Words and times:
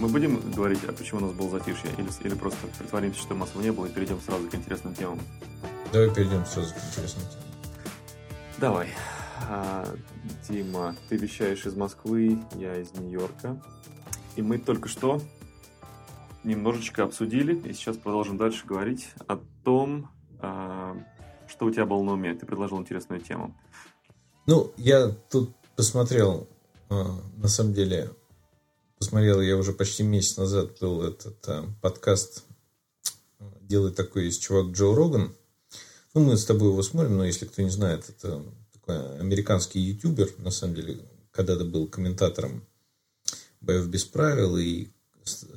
мы 0.00 0.08
будем 0.08 0.40
говорить, 0.52 0.80
а 0.88 0.92
почему 0.92 1.20
у 1.20 1.26
нас 1.26 1.32
было 1.32 1.50
затишье, 1.50 1.90
или, 1.96 2.08
или 2.24 2.34
просто 2.34 2.66
притворимся, 2.78 3.20
что 3.20 3.34
нас 3.34 3.50
не 3.54 3.70
было, 3.70 3.86
и 3.86 3.90
перейдем 3.90 4.18
сразу 4.20 4.48
к 4.48 4.54
интересным 4.54 4.94
темам? 4.94 5.20
Давай 5.92 6.12
перейдем 6.12 6.44
сразу 6.46 6.74
к 6.74 6.78
интересным 6.78 7.22
темам. 7.24 7.44
Давай. 8.58 8.88
А, 9.48 9.86
Дима, 10.48 10.96
ты 11.08 11.16
вещаешь 11.16 11.66
из 11.66 11.74
Москвы, 11.74 12.38
я 12.54 12.76
из 12.76 12.92
Нью-Йорка. 12.94 13.62
И 14.36 14.42
мы 14.42 14.58
только 14.58 14.88
что 14.88 15.20
немножечко 16.44 17.04
обсудили, 17.04 17.54
и 17.54 17.72
сейчас 17.74 17.98
продолжим 17.98 18.38
дальше 18.38 18.66
говорить 18.66 19.08
о 19.26 19.38
том, 19.64 20.10
а, 20.40 20.96
что 21.46 21.66
у 21.66 21.70
тебя 21.70 21.84
было 21.84 22.02
на 22.02 22.12
уме. 22.12 22.34
Ты 22.34 22.46
предложил 22.46 22.78
интересную 22.78 23.20
тему. 23.20 23.54
Ну, 24.46 24.72
я 24.78 25.08
тут 25.08 25.54
посмотрел, 25.76 26.48
а, 26.88 27.20
на 27.36 27.48
самом 27.48 27.74
деле, 27.74 28.12
посмотрел 29.00 29.40
я 29.40 29.56
уже 29.56 29.72
почти 29.72 30.02
месяц 30.02 30.36
назад 30.36 30.78
был 30.78 31.02
этот 31.02 31.36
а, 31.48 31.64
подкаст, 31.80 32.44
делает 33.62 33.96
такой 33.96 34.26
есть 34.26 34.42
чувак 34.42 34.72
Джо 34.72 34.94
Роган. 34.94 35.34
Ну, 36.12 36.24
мы 36.24 36.36
с 36.36 36.44
тобой 36.44 36.68
его 36.68 36.82
смотрим, 36.82 37.16
но 37.16 37.24
если 37.24 37.46
кто 37.46 37.62
не 37.62 37.70
знает, 37.70 38.04
это 38.08 38.44
такой 38.72 39.18
американский 39.18 39.80
ютубер, 39.80 40.28
на 40.38 40.50
самом 40.50 40.74
деле, 40.74 40.98
когда-то 41.30 41.64
был 41.64 41.86
комментатором 41.86 42.66
боев 43.62 43.86
без 43.88 44.04
правил 44.04 44.58
и 44.58 44.88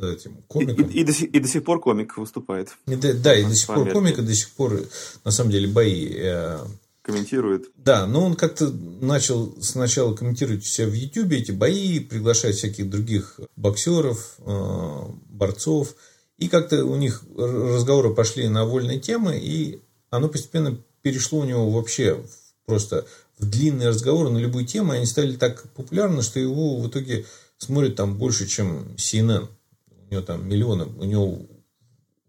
этим 0.02 0.42
комиком. 0.48 0.86
И, 0.90 0.94
и, 0.94 1.02
и, 1.02 1.04
до, 1.04 1.12
сих, 1.12 1.30
и 1.30 1.40
до 1.40 1.48
сих 1.48 1.66
пор 1.66 1.82
комик 1.82 2.16
выступает. 2.16 2.70
И, 2.86 2.96
да, 2.96 3.12
да, 3.14 3.36
и 3.36 3.44
до 3.44 3.56
сих 3.56 3.68
пор 3.68 3.92
комик, 3.92 4.20
и 4.20 4.22
до 4.22 4.34
сих 4.34 4.52
пор, 4.52 4.88
на 5.26 5.32
самом 5.32 5.52
деле, 5.52 5.68
бои 5.68 6.14
э, 6.16 6.60
комментирует. 7.04 7.66
Да, 7.76 8.08
но 8.08 8.26
он 8.26 8.36
как-то 8.36 8.70
начал 8.70 9.62
сначала 9.62 10.16
комментировать 10.16 10.66
себя 10.66 10.88
в 10.88 10.94
Ютубе 10.94 11.38
эти 11.38 11.52
бои, 11.52 12.00
приглашать 12.00 12.56
всяких 12.56 12.90
других 12.90 13.40
боксеров, 13.56 14.38
э, 14.40 15.02
борцов. 15.30 15.96
И 16.38 16.48
как-то 16.48 16.84
у 16.86 16.96
них 16.96 17.24
разговоры 17.38 18.14
пошли 18.14 18.48
на 18.48 18.66
вольные 18.66 19.00
темы, 19.00 19.38
и 19.38 19.82
оно 20.10 20.30
постепенно 20.30 20.80
перешло 21.02 21.40
у 21.40 21.44
него 21.44 21.70
вообще 21.70 22.24
просто 22.66 23.06
в 23.38 23.50
длинные 23.50 23.90
разговоры 23.90 24.30
на 24.30 24.38
любую 24.38 24.66
тему. 24.66 24.94
Они 24.94 25.06
стали 25.06 25.36
так 25.36 25.70
популярны, 25.74 26.22
что 26.22 26.40
его 26.40 26.80
в 26.80 26.88
итоге 26.88 27.26
смотрит 27.58 27.96
там 27.96 28.18
больше, 28.18 28.48
чем 28.48 28.96
CNN. 28.96 29.50
У 29.90 30.14
него 30.14 30.22
там 30.24 30.48
миллионы, 30.48 30.86
у 30.86 31.04
него 31.04 31.46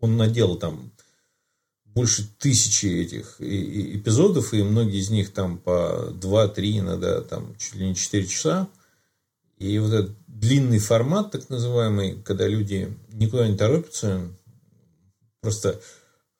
он 0.01 0.17
наделал 0.17 0.57
там 0.57 0.91
больше 1.95 2.29
тысячи 2.39 2.87
этих 2.87 3.37
эпизодов, 3.41 4.53
и 4.53 4.63
многие 4.63 4.99
из 4.99 5.11
них 5.11 5.33
там 5.33 5.59
по 5.59 6.13
2-3, 6.21 6.81
иногда 6.81 7.21
там 7.21 7.55
чуть 7.57 7.77
ли 7.77 7.89
не 7.89 7.95
4 7.95 8.27
часа. 8.27 8.69
И 9.59 9.79
вот 9.79 9.93
этот 9.93 10.17
длинный 10.27 10.81
формат, 10.81 11.31
так 11.31 11.49
называемый, 11.49 12.21
когда 12.23 12.49
люди 12.49 12.93
никуда 13.13 13.49
не 13.49 13.57
торопятся, 13.57 14.29
просто 15.41 15.81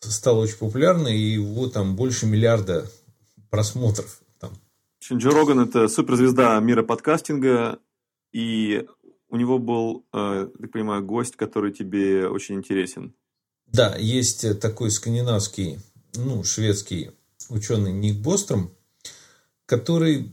стал 0.01 0.41
очень 0.41 0.59
популярный, 0.59 1.17
и 1.17 1.35
его 1.35 1.69
там 1.69 1.95
больше 1.95 2.27
миллиарда 2.27 2.87
просмотров. 3.49 4.21
Там. 4.41 4.51
Джо 5.13 5.31
Роган– 5.31 5.61
это 5.69 5.87
суперзвезда 5.87 6.59
мира 6.59 6.83
подкастинга, 6.83 7.79
и 8.33 8.87
у 9.29 9.37
него 9.37 9.59
был, 9.59 10.05
э, 10.13 10.49
так 10.61 10.73
понимаю, 10.73 11.05
гость, 11.05 11.37
который 11.37 11.73
тебе 11.73 12.29
очень 12.29 12.57
интересен. 12.57 13.15
Да, 13.67 13.97
есть 13.97 14.61
такой 14.61 14.91
скандинавский, 14.91 15.81
ну, 16.15 16.45
шведский 16.45 17.11
ученый 17.49 17.93
Ник 17.93 18.19
Бостром, 18.19 18.75
который, 19.67 20.33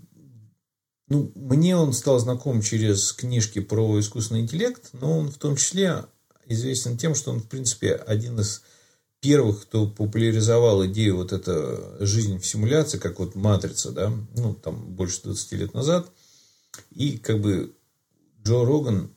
ну, 1.08 1.32
мне 1.36 1.76
он 1.76 1.94
стал 1.94 2.20
знаком 2.20 2.62
через 2.62 3.12
книжки 3.14 3.60
про 3.60 4.00
искусственный 4.00 4.42
интеллект, 4.42 4.90
но 4.94 5.20
он 5.20 5.32
в 5.32 5.38
том 5.38 5.56
числе 5.56 6.06
известен 6.46 6.98
тем, 6.98 7.16
что 7.16 7.32
он, 7.32 7.40
в 7.40 7.48
принципе, 7.48 7.94
один 7.94 8.40
из 8.40 8.62
первых, 9.22 9.64
кто 9.64 9.88
популяризовал 9.88 10.86
идею 10.88 11.18
вот 11.18 11.32
эта 11.32 11.98
жизнь 12.06 12.40
в 12.40 12.46
симуляции, 12.46 12.98
как 12.98 13.20
вот 13.20 13.36
матрица, 13.36 13.92
да, 13.92 14.12
ну, 14.36 14.54
там 14.56 14.94
больше 14.94 15.22
20 15.24 15.52
лет 15.54 15.74
назад. 15.74 16.12
И 16.92 17.18
как 17.18 17.40
бы 17.40 17.76
Джо 18.44 18.66
Роган 18.66 19.12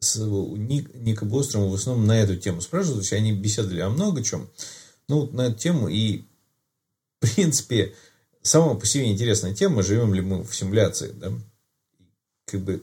с 0.00 0.16
Ник, 0.18 0.94
Ника 0.94 1.24
Бострома 1.24 1.68
в 1.68 1.74
основном 1.74 2.06
на 2.06 2.18
эту 2.18 2.36
тему 2.36 2.60
спрашивают. 2.60 3.00
То 3.00 3.02
есть 3.02 3.12
они 3.12 3.32
беседовали 3.32 3.80
о 3.80 3.90
много 3.90 4.22
чем. 4.22 4.50
Ну, 5.08 5.20
вот 5.20 5.32
на 5.32 5.42
эту 5.42 5.58
тему. 5.58 5.88
И, 5.88 6.24
в 7.20 7.34
принципе, 7.34 7.94
сама 8.42 8.74
по 8.74 8.86
себе 8.86 9.10
интересная 9.10 9.54
тема, 9.54 9.82
живем 9.82 10.14
ли 10.14 10.22
мы 10.22 10.42
в 10.42 10.54
симуляции, 10.56 11.12
да? 11.12 11.32
Как 12.46 12.62
бы, 12.62 12.82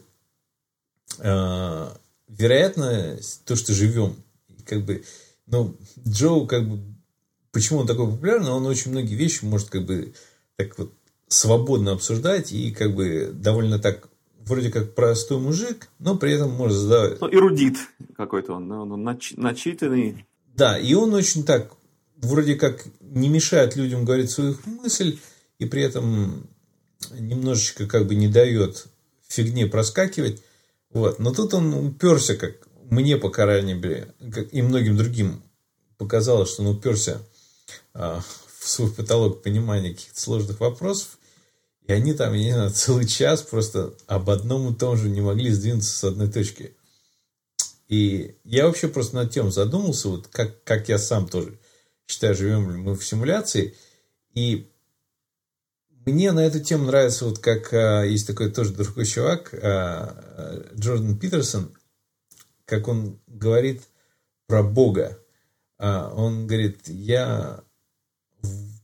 э, 1.18 1.92
вероятно, 2.28 3.18
то, 3.46 3.56
что 3.56 3.74
живем, 3.74 4.16
как 4.66 4.86
бы, 4.86 5.04
ну, 5.48 5.76
Джо, 6.08 6.46
как 6.46 6.70
бы, 6.70 6.80
почему 7.52 7.80
он 7.80 7.88
такой 7.88 8.10
популярный, 8.10 8.52
он 8.52 8.66
очень 8.66 8.92
многие 8.92 9.16
вещи 9.16 9.44
может, 9.44 9.70
как 9.70 9.86
бы, 9.86 10.14
так 10.56 10.78
вот, 10.78 10.94
свободно 11.28 11.94
обсуждать 11.94 12.52
и, 12.52 12.72
как 12.72 12.96
бы, 12.96 13.32
довольно 13.34 13.80
так 13.80 14.08
вроде 14.48 14.70
как 14.70 14.96
простой 14.96 15.40
мужик, 15.40 15.90
но 16.00 16.18
при 16.18 16.34
этом 16.34 16.52
может 16.52 16.78
задавать... 16.78 17.22
Ну, 17.22 17.30
эрудит 17.32 17.78
какой-то 18.16 18.54
он, 18.54 18.72
он 18.72 19.04
нач... 19.04 19.34
начитанный. 19.36 20.26
Да, 20.56 20.78
и 20.78 20.94
он 20.94 21.14
очень 21.14 21.44
так, 21.44 21.72
вроде 22.18 22.56
как 22.56 22.86
не 23.02 23.30
мешает 23.30 23.76
людям 23.76 24.06
говорить 24.06 24.32
свою 24.32 24.58
мысль, 24.66 25.20
и 25.60 25.66
при 25.66 25.84
этом 25.84 26.48
немножечко 27.12 27.88
как 27.88 28.08
бы 28.08 28.16
не 28.16 28.28
дает 28.28 28.88
фигне 29.28 29.68
проскакивать. 29.68 30.42
Вот. 30.92 31.20
Но 31.20 31.34
тут 31.34 31.54
он 31.54 31.74
уперся, 31.74 32.36
как 32.36 32.68
мне 32.90 33.18
по 33.18 33.30
крайней 33.30 33.74
мере, 33.74 34.14
как 34.34 34.54
и 34.54 34.62
многим 34.62 34.98
другим 34.98 35.44
показалось, 35.98 36.50
что 36.50 36.64
он 36.64 36.70
уперся 36.70 37.22
а, 37.94 38.22
в 38.60 38.68
свой 38.68 38.92
потолок 38.92 39.44
понимания 39.44 39.94
каких-то 39.94 40.20
сложных 40.20 40.60
вопросов. 40.60 41.17
И 41.88 41.94
они 41.94 42.14
там, 42.14 42.34
я 42.34 42.44
не 42.44 42.52
знаю, 42.52 42.70
целый 42.72 43.08
час 43.08 43.42
просто 43.42 43.94
об 44.08 44.30
одном 44.30 44.74
и 44.74 44.78
том 44.78 44.98
же 44.98 45.10
не 45.10 45.22
могли 45.22 45.52
сдвинуться 45.52 45.98
с 45.98 46.04
одной 46.04 46.30
точки. 46.30 46.76
И 47.88 48.36
я 48.44 48.68
вообще 48.68 48.90
просто 48.90 49.16
над 49.16 49.32
тем 49.32 49.52
задумался, 49.52 50.10
вот 50.10 50.28
как, 50.28 50.64
как 50.66 50.90
я 50.90 51.00
сам 51.00 51.28
тоже 51.28 51.58
считаю, 52.06 52.36
живем 52.36 52.70
ли 52.70 52.78
мы 52.78 52.96
в 52.96 53.06
симуляции. 53.06 53.76
И 54.34 54.70
мне 56.06 56.34
на 56.34 56.42
эту 56.42 56.60
тему 56.60 56.86
нравится, 56.86 57.26
вот 57.26 57.40
как 57.40 57.74
а, 57.74 58.04
есть 58.04 58.28
такой 58.28 58.52
тоже 58.52 58.74
другой 58.74 59.06
чувак, 59.06 59.54
а, 59.54 59.58
а 59.62 60.76
Джордан 60.76 61.18
Питерсон, 61.18 61.74
как 62.66 62.90
он 62.90 63.20
говорит 63.28 63.84
про 64.48 64.62
Бога. 64.62 65.18
А, 65.78 66.14
он 66.14 66.48
говорит, 66.48 66.88
я 66.88 67.64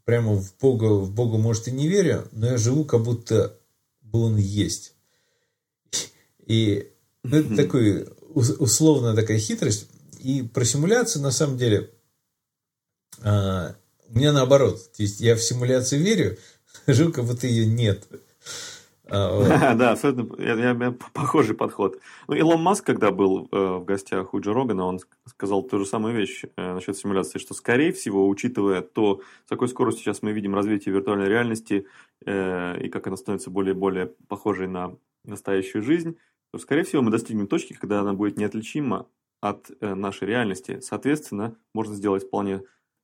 прямо 0.06 0.34
в 0.36 0.56
Бога, 0.58 0.86
в 0.94 1.12
Бога, 1.12 1.38
может, 1.38 1.68
и 1.68 1.72
не 1.72 1.88
верю, 1.88 2.28
но 2.32 2.48
я 2.48 2.58
живу, 2.58 2.86
как 2.86 3.04
будто 3.04 3.58
бы 4.02 4.22
он 4.22 4.38
есть. 4.38 4.94
И 6.46 6.92
ну, 7.24 7.38
это 7.38 7.56
такой, 7.56 8.08
условная 8.34 9.16
такая 9.16 9.40
хитрость. 9.40 9.88
И 10.20 10.42
про 10.42 10.66
симуляцию, 10.66 11.22
на 11.22 11.32
самом 11.32 11.58
деле, 11.58 11.90
а, 13.22 13.76
у 14.10 14.18
меня 14.18 14.32
наоборот. 14.32 14.92
То 14.94 15.04
есть, 15.04 15.20
я 15.20 15.36
в 15.36 15.44
симуляцию 15.44 16.02
верю, 16.02 16.38
живу, 16.88 17.12
как 17.12 17.26
будто 17.26 17.48
ее 17.48 17.66
нет. 17.66 18.08
А, 19.10 19.74
да, 19.76 19.92
абсолютно 19.92 20.94
похожий 21.14 21.56
подход. 21.56 22.00
Ну, 22.28 22.36
Илон 22.36 22.62
Маск, 22.62 22.86
когда 22.86 23.12
был 23.12 23.50
э, 23.52 23.58
в 23.58 23.86
гостях 23.86 24.34
у 24.34 24.40
Джо 24.40 24.54
Рогана, 24.54 24.86
он 24.86 25.00
сказал 25.26 25.64
ту 25.64 25.80
же 25.80 25.86
самую 25.86 26.16
вещь 26.16 26.44
э, 26.56 26.74
насчет 26.74 26.96
симуляции, 26.96 27.38
что, 27.38 27.54
скорее 27.54 27.92
всего, 27.92 28.28
учитывая 28.28 28.82
то, 28.82 29.22
с 29.46 29.50
какой 29.50 29.68
скоростью 29.68 30.04
сейчас 30.04 30.22
мы 30.22 30.32
видим 30.32 30.56
развитие 30.56 30.96
виртуальной 30.96 31.28
реальности 31.28 31.86
э, 32.26 32.80
и 32.82 32.90
как 32.90 33.08
она 33.08 33.18
становится 33.18 33.50
более 33.50 33.74
и 33.74 33.78
более 33.78 34.08
похожей 34.30 34.68
на 34.68 34.96
настоящую 35.26 35.82
жизнь, 35.82 36.18
то, 36.52 36.60
скорее 36.60 36.84
всего, 36.84 37.02
мы 37.02 37.12
достигнем 37.12 37.48
точки, 37.48 37.74
когда 37.74 38.00
она 38.00 38.14
будет 38.14 38.38
неотличима 38.38 39.08
от 39.42 39.70
нашей 39.82 40.28
реальности. 40.28 40.80
Соответственно, 40.80 41.58
можно 41.74 41.96
сделать 41.96 42.24
вполне 42.24 42.62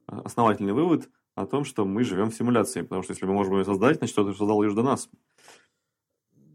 основательный 0.08 0.72
вывод 0.72 1.10
о 1.36 1.46
том, 1.46 1.66
что 1.66 1.86
мы 1.86 2.04
живем 2.04 2.32
в 2.32 2.36
симуляции, 2.36 2.82
потому 2.82 3.04
что 3.04 3.12
если 3.12 3.26
мы 3.26 3.34
можем 3.34 3.58
ее 3.58 3.66
создать, 3.66 3.98
значит, 3.98 4.14
кто-то 4.14 4.34
создал 4.34 4.64
ее 4.64 4.74
до 4.74 4.84
нас. 4.84 5.10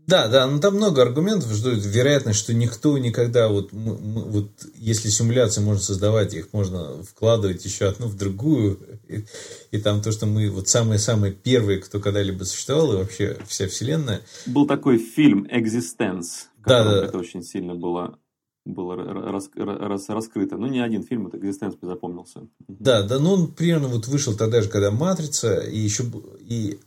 Да, 0.07 0.29
да, 0.29 0.47
ну 0.47 0.61
там 0.61 0.77
много 0.77 1.03
аргументов, 1.03 1.53
что 1.55 1.71
вероятность, 1.71 2.39
что 2.39 2.53
никто 2.53 2.97
никогда, 2.99 3.49
вот, 3.49 3.71
вот 3.73 4.51
если 4.75 5.09
симуляции 5.09 5.61
можно 5.61 5.83
создавать, 5.83 6.35
их 6.35 6.53
можно 6.53 7.03
вкладывать 7.03 7.65
еще 7.65 7.87
одну 7.87 8.07
в 8.07 8.17
другую, 8.17 8.79
и, 9.09 9.25
и 9.71 9.79
там 9.79 10.03
то, 10.03 10.13
что 10.13 10.27
мы 10.27 10.51
вот 10.51 10.69
самые-самые 10.69 11.33
первые, 11.33 11.81
кто 11.81 12.01
когда-либо 12.01 12.45
существовал, 12.45 12.93
и 12.93 12.97
вообще 12.97 13.39
вся 13.47 13.67
вселенная. 13.67 14.21
Был 14.47 14.67
такой 14.67 14.99
фильм 14.99 15.47
«Экзистенс», 15.51 16.49
да, 16.67 16.85
да. 16.85 17.05
это 17.05 17.19
очень 17.19 17.43
сильно 17.43 17.75
было 17.75 18.19
было 18.65 18.97
рас, 18.97 19.51
рас, 19.55 20.09
раскрыто. 20.09 20.57
Ну, 20.57 20.67
не 20.67 20.81
один 20.81 21.03
фильм, 21.03 21.27
это 21.27 21.37
«Экзистенс» 21.37 21.75
запомнился. 21.83 22.49
Да, 22.67 23.03
да, 23.03 23.19
ну 23.19 23.33
он 23.33 23.53
примерно 23.53 23.89
вот 23.89 24.07
вышел 24.07 24.35
тогда 24.35 24.63
же, 24.63 24.71
когда 24.71 24.91
«Матрица», 24.91 25.59
и 25.59 25.79
еще 25.79 26.05
и 26.41 26.79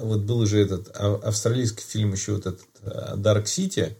вот 0.00 0.20
был 0.22 0.40
уже 0.40 0.60
этот 0.60 0.88
австралийский 0.96 1.82
фильм 1.82 2.12
еще 2.12 2.34
вот 2.34 2.46
этот 2.46 2.66
а, 2.82 3.16
Dark 3.16 3.44
City, 3.44 3.96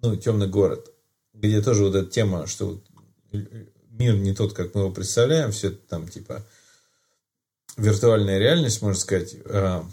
ну, 0.00 0.16
Темный 0.16 0.48
город, 0.48 0.92
где 1.32 1.60
тоже 1.60 1.84
вот 1.84 1.94
эта 1.94 2.10
тема, 2.10 2.46
что 2.46 2.66
вот 2.66 2.84
мир 3.90 4.16
не 4.16 4.34
тот, 4.34 4.52
как 4.52 4.74
мы 4.74 4.82
его 4.82 4.90
представляем, 4.90 5.52
все 5.52 5.68
это 5.68 5.78
там 5.88 6.08
типа 6.08 6.44
виртуальная 7.76 8.38
реальность, 8.38 8.82
можно 8.82 8.98
сказать. 8.98 9.36
А, 9.46 9.86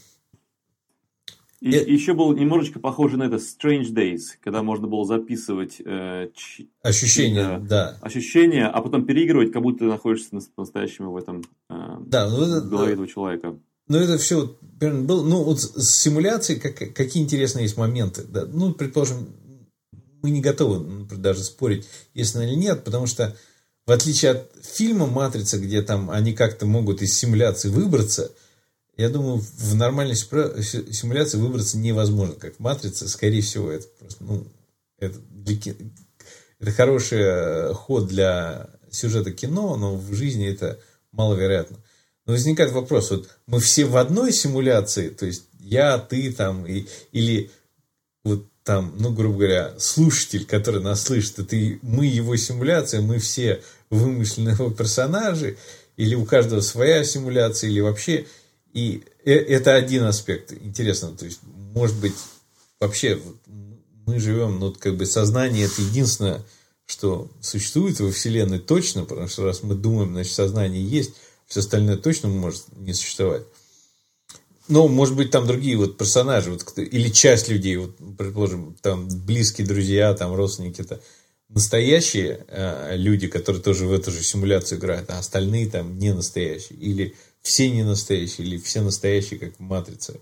и, 1.63 1.69
и, 1.69 1.75
э, 1.75 1.91
еще 1.93 2.13
был 2.13 2.35
немножечко 2.35 2.79
похоже 2.79 3.15
на 3.15 3.23
это 3.23 3.37
Strange 3.37 3.93
Days, 3.93 4.37
когда 4.41 4.63
можно 4.63 4.85
было 4.87 5.05
записывать 5.05 5.81
э, 5.83 6.29
ч... 6.35 6.67
ощущения, 6.81 7.57
да. 7.59 7.97
ощущения, 8.01 8.67
а 8.67 8.81
потом 8.81 9.05
переигрывать, 9.05 9.53
как 9.53 9.61
будто 9.61 9.79
ты 9.79 9.85
находишься 9.85 10.37
настоящим 10.57 11.09
в 11.09 11.15
этом 11.15 11.41
э, 11.69 11.75
да, 12.01 12.29
ну, 12.29 12.59
в 12.59 12.69
голове 12.69 12.93
этого 12.93 13.07
человека. 13.07 13.57
Ну, 13.87 13.97
это 13.97 14.17
все 14.17 14.57
было. 14.61 15.23
Ну, 15.23 15.43
вот 15.43 15.61
с 15.61 16.01
симуляцией 16.01 16.59
как, 16.59 16.75
какие 16.93 17.21
интересные 17.21 17.63
есть 17.63 17.77
моменты. 17.77 18.23
Да? 18.23 18.45
Ну, 18.45 18.73
предположим, 18.73 19.27
мы 20.21 20.29
не 20.29 20.41
готовы 20.41 20.79
например, 20.79 21.21
даже 21.21 21.43
спорить, 21.43 21.85
если 22.13 22.43
или 22.45 22.55
нет, 22.55 22.83
потому 22.83 23.07
что 23.07 23.35
в 23.85 23.91
отличие 23.91 24.31
от 24.31 24.51
фильма 24.63 25.05
«Матрица», 25.05 25.59
где 25.59 25.81
там 25.81 26.09
они 26.09 26.33
как-то 26.33 26.65
могут 26.65 27.01
из 27.01 27.17
симуляции 27.17 27.67
выбраться, 27.67 28.31
я 28.95 29.09
думаю, 29.09 29.39
в 29.39 29.75
нормальной 29.75 30.15
симуляции 30.15 31.37
выбраться 31.37 31.77
невозможно. 31.77 32.35
Как 32.35 32.55
в 32.55 32.59
«Матрице», 32.59 33.09
скорее 33.09 33.41
всего, 33.41 33.69
это 33.69 33.87
просто, 33.99 34.23
ну, 34.23 34.47
это, 34.99 35.19
это 36.59 36.71
хороший 36.71 37.19
э, 37.21 37.73
ход 37.73 38.07
для 38.07 38.69
сюжета 38.89 39.31
кино, 39.31 39.75
но 39.75 39.97
в 39.97 40.13
жизни 40.13 40.47
это 40.47 40.79
маловероятно. 41.11 41.77
Но 42.25 42.33
возникает 42.33 42.71
вопрос, 42.71 43.11
вот 43.11 43.29
мы 43.47 43.59
все 43.59 43.85
в 43.85 43.97
одной 43.97 44.31
симуляции, 44.31 45.09
то 45.09 45.25
есть 45.25 45.43
я, 45.59 45.97
ты 45.97 46.31
там, 46.31 46.65
и, 46.65 46.85
или 47.11 47.51
вот 48.23 48.45
там, 48.63 48.95
ну, 48.97 49.11
грубо 49.11 49.39
говоря, 49.39 49.73
слушатель, 49.77 50.45
который 50.45 50.81
нас 50.81 51.03
слышит, 51.03 51.39
это 51.39 51.55
мы 51.81 52.05
его 52.05 52.35
симуляция, 52.37 53.01
мы 53.01 53.19
все 53.19 53.61
вымышленные 53.89 54.55
персонажи, 54.71 55.57
или 55.97 56.15
у 56.15 56.25
каждого 56.25 56.61
своя 56.61 57.03
симуляция, 57.03 57.69
или 57.69 57.79
вообще... 57.81 58.25
И 58.73 59.03
э, 59.23 59.33
это 59.33 59.75
один 59.75 60.03
аспект. 60.03 60.51
Интересно, 60.51 61.11
то 61.11 61.25
есть, 61.25 61.41
может 61.43 61.95
быть, 61.97 62.15
вообще 62.79 63.21
мы 64.07 64.19
живем, 64.19 64.59
ну, 64.59 64.73
как 64.73 64.97
бы 64.97 65.05
сознание 65.05 65.65
это 65.65 65.81
единственное, 65.81 66.41
что 66.85 67.29
существует 67.39 67.99
во 67.99 68.11
Вселенной 68.11 68.59
точно, 68.59 69.05
потому 69.05 69.27
что 69.27 69.43
раз 69.43 69.61
мы 69.61 69.75
думаем, 69.75 70.13
значит, 70.13 70.33
сознание 70.33 70.83
есть, 70.83 71.11
все 71.53 71.59
остальное 71.59 71.97
точно 71.97 72.29
может 72.29 72.63
не 72.77 72.95
существовать. 72.95 73.43
Ну, 74.67 74.87
может 74.87 75.15
быть, 75.15 75.29
там 75.29 75.45
другие 75.45 75.77
вот 75.77 75.99
персонажи, 75.99 76.49
вот, 76.49 76.65
или 76.79 77.09
часть 77.09 77.47
людей, 77.47 77.75
вот, 77.75 77.95
предположим, 78.17 78.75
там 78.81 79.07
близкие 79.07 79.67
друзья, 79.67 80.15
там 80.15 80.33
родственники, 80.33 80.81
это 80.81 80.99
настоящие 81.49 82.43
э, 82.47 82.95
люди, 82.95 83.27
которые 83.27 83.61
тоже 83.61 83.85
в 83.85 83.93
эту 83.93 84.09
же 84.09 84.23
симуляцию 84.23 84.79
играют, 84.79 85.11
а 85.11 85.19
остальные 85.19 85.69
там 85.69 85.99
не 85.99 86.11
настоящие. 86.11 86.79
Или 86.79 87.13
все 87.43 87.69
не 87.69 87.83
настоящие, 87.83 88.47
или 88.47 88.57
все 88.57 88.81
настоящие, 88.81 89.39
как 89.39 89.53
в 89.55 89.59
«Матрице». 89.59 90.19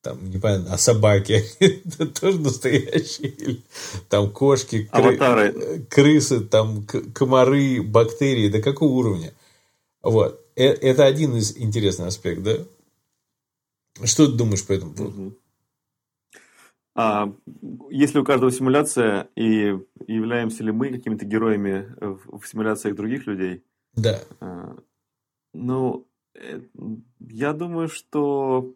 Там, 0.00 0.30
непонятно, 0.30 0.72
а 0.72 0.78
собаки 0.78 1.44
тоже 2.20 2.38
настоящие. 2.38 3.28
Или, 3.28 3.60
там 4.08 4.30
кошки, 4.30 4.88
кры, 4.90 5.84
крысы, 5.90 6.40
там 6.40 6.86
комары, 6.86 7.82
бактерии. 7.82 8.48
До 8.48 8.62
какого 8.62 8.92
уровня? 8.92 9.34
Вот. 10.02 10.40
Э, 10.60 10.74
это 10.74 11.06
один 11.06 11.36
из 11.36 11.56
интересных 11.56 12.08
аспектов, 12.08 12.44
да? 12.44 14.06
Что 14.06 14.26
ты 14.26 14.36
думаешь 14.36 14.66
по 14.66 14.72
этому 14.72 14.94
поводу? 14.94 15.38
А, 16.94 17.32
есть 17.90 18.14
ли 18.14 18.20
у 18.20 18.24
каждого 18.24 18.52
симуляция, 18.52 19.30
и 19.36 19.74
являемся 20.06 20.62
ли 20.62 20.70
мы 20.70 20.90
какими-то 20.90 21.24
героями 21.24 21.94
в, 21.98 22.40
в 22.40 22.46
симуляциях 22.46 22.94
других 22.94 23.26
людей? 23.26 23.64
Да. 23.94 24.20
А, 24.40 24.76
ну, 25.54 26.06
э, 26.34 26.60
я 27.20 27.54
думаю, 27.54 27.88
что 27.88 28.74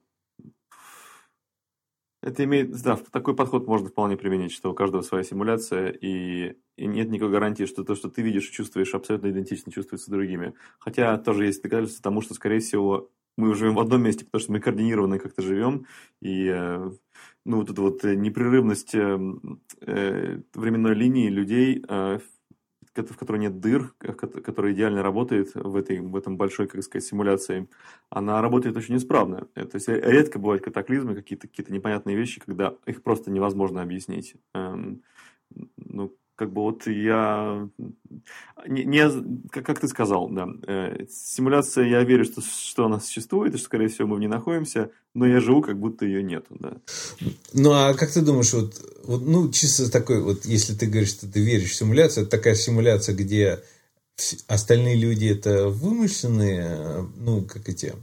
это 2.25 2.44
имеет, 2.44 2.71
да, 2.82 2.97
такой 3.12 3.37
подход 3.37 3.67
можно 3.67 3.88
вполне 3.88 4.17
применить, 4.17 4.53
что 4.53 4.71
у 4.71 4.75
каждого 4.75 5.03
своя 5.03 5.25
симуляция, 5.25 5.91
и, 5.91 6.56
и 6.76 6.87
нет 6.87 7.11
никакой 7.11 7.32
гарантии, 7.32 7.67
что 7.67 7.85
то, 7.85 7.94
что 7.94 8.09
ты 8.09 8.23
видишь 8.23 8.49
и 8.49 8.53
чувствуешь, 8.53 8.94
абсолютно 8.94 9.31
идентично 9.31 9.71
чувствуется 9.71 10.11
другими. 10.11 10.55
Хотя 10.79 11.19
тоже 11.19 11.44
есть 11.44 11.62
доказательства 11.62 12.03
тому, 12.03 12.23
что, 12.23 12.32
скорее 12.32 12.61
всего, 12.61 13.11
мы 13.37 13.55
живем 13.55 13.75
в 13.75 13.81
одном 13.81 14.03
месте, 14.03 14.25
потому 14.25 14.41
что 14.41 14.53
мы 14.53 14.61
координированно 14.61 15.19
как-то 15.19 15.43
живем, 15.43 15.87
и 16.23 16.47
э, 16.49 16.91
ну, 17.44 17.56
вот 17.59 17.71
эта 17.71 17.82
вот 17.82 18.03
непрерывность 18.05 18.94
э, 18.94 19.19
э, 19.82 20.41
временной 20.55 20.94
линии 20.94 21.29
людей, 21.29 21.85
в 22.96 23.17
которой 23.17 23.38
нет 23.38 23.61
дыр, 23.61 23.94
которая 23.99 24.73
идеально 24.73 25.02
работает 25.02 25.55
в, 25.55 25.76
этой, 25.76 26.00
в 26.00 26.17
этом 26.17 26.37
большой, 26.37 26.67
как 26.69 26.82
сказать, 26.82 27.06
симуляции, 27.06 27.69
она 28.11 28.41
работает 28.41 28.76
очень 28.76 28.96
исправно. 28.96 29.49
То 29.55 29.69
есть 29.75 29.88
редко 29.88 30.38
бывают 30.38 30.62
катаклизмы, 30.62 31.14
какие-то 31.14 31.49
какие 31.49 31.73
непонятные 31.73 32.17
вещи, 32.17 32.41
когда 32.41 32.75
их 32.87 33.02
просто 33.02 33.31
невозможно 33.31 33.82
объяснить. 33.82 34.37
Эм, 34.55 35.02
ну, 35.76 36.17
как 36.36 36.52
бы 36.52 36.62
вот 36.62 36.86
я 36.86 37.69
не, 38.66 38.84
не 38.84 39.48
как, 39.50 39.66
как 39.66 39.81
ты 39.81 39.88
сказал, 39.88 40.28
да, 40.28 40.48
э, 40.66 41.06
симуляция, 41.10 41.86
я 41.86 42.02
верю, 42.02 42.25
что, 42.25 42.40
что 42.40 42.86
она 42.86 43.00
существует, 43.00 43.54
и 43.54 43.58
что, 43.58 43.66
скорее 43.66 43.88
всего, 43.88 44.08
мы 44.08 44.16
в 44.16 44.20
ней 44.20 44.28
находимся, 44.28 44.90
но 45.14 45.26
я 45.26 45.40
живу, 45.40 45.62
как 45.62 45.78
будто 45.78 46.04
ее 46.04 46.22
нету, 46.22 46.56
да. 46.58 46.76
Ну, 47.52 47.72
а 47.72 47.94
как 47.94 48.10
ты 48.10 48.20
думаешь, 48.20 48.52
вот, 48.52 48.75
вот 49.04 49.22
ну, 49.22 49.50
чисто 49.50 49.90
такой, 49.90 50.22
вот, 50.22 50.44
если 50.44 50.75
ты 50.75 50.86
говоришь, 50.86 51.10
что 51.10 51.31
ты 51.31 51.40
веришь 51.40 51.72
в 51.72 51.76
симуляцию, 51.76 52.22
это 52.22 52.36
такая 52.36 52.54
симуляция, 52.54 53.14
где 53.14 53.60
остальные 54.48 54.96
люди 54.96 55.26
это 55.26 55.69
вымышленные, 55.69 57.08
ну, 57.16 57.42
как 57.42 57.69
эти... 57.69 57.94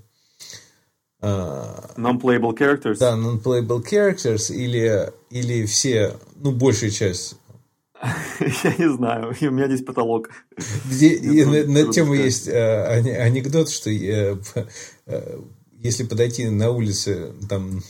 Uh, 1.21 1.95
non-playable 1.97 2.57
characters. 2.57 2.97
Да, 2.97 3.15
non-playable 3.15 3.83
characters, 3.83 4.51
или, 4.51 5.13
или 5.29 5.65
все, 5.67 6.17
ну, 6.35 6.51
большая 6.51 6.89
часть 6.89 7.35
Я 8.63 8.75
не 8.77 8.91
знаю, 8.93 9.36
у 9.39 9.51
меня 9.51 9.67
здесь 9.67 9.84
потолок. 9.84 10.29
Где, 10.86 11.46
на, 11.46 11.65
на 11.65 11.93
тему 11.93 12.13
есть 12.13 12.48
э, 12.48 13.22
анекдот, 13.22 13.70
что 13.70 13.89
э, 13.91 14.38
э, 15.05 15.39
если 15.79 16.03
подойти 16.03 16.48
на 16.48 16.72
улице, 16.72 17.34
там 17.48 17.84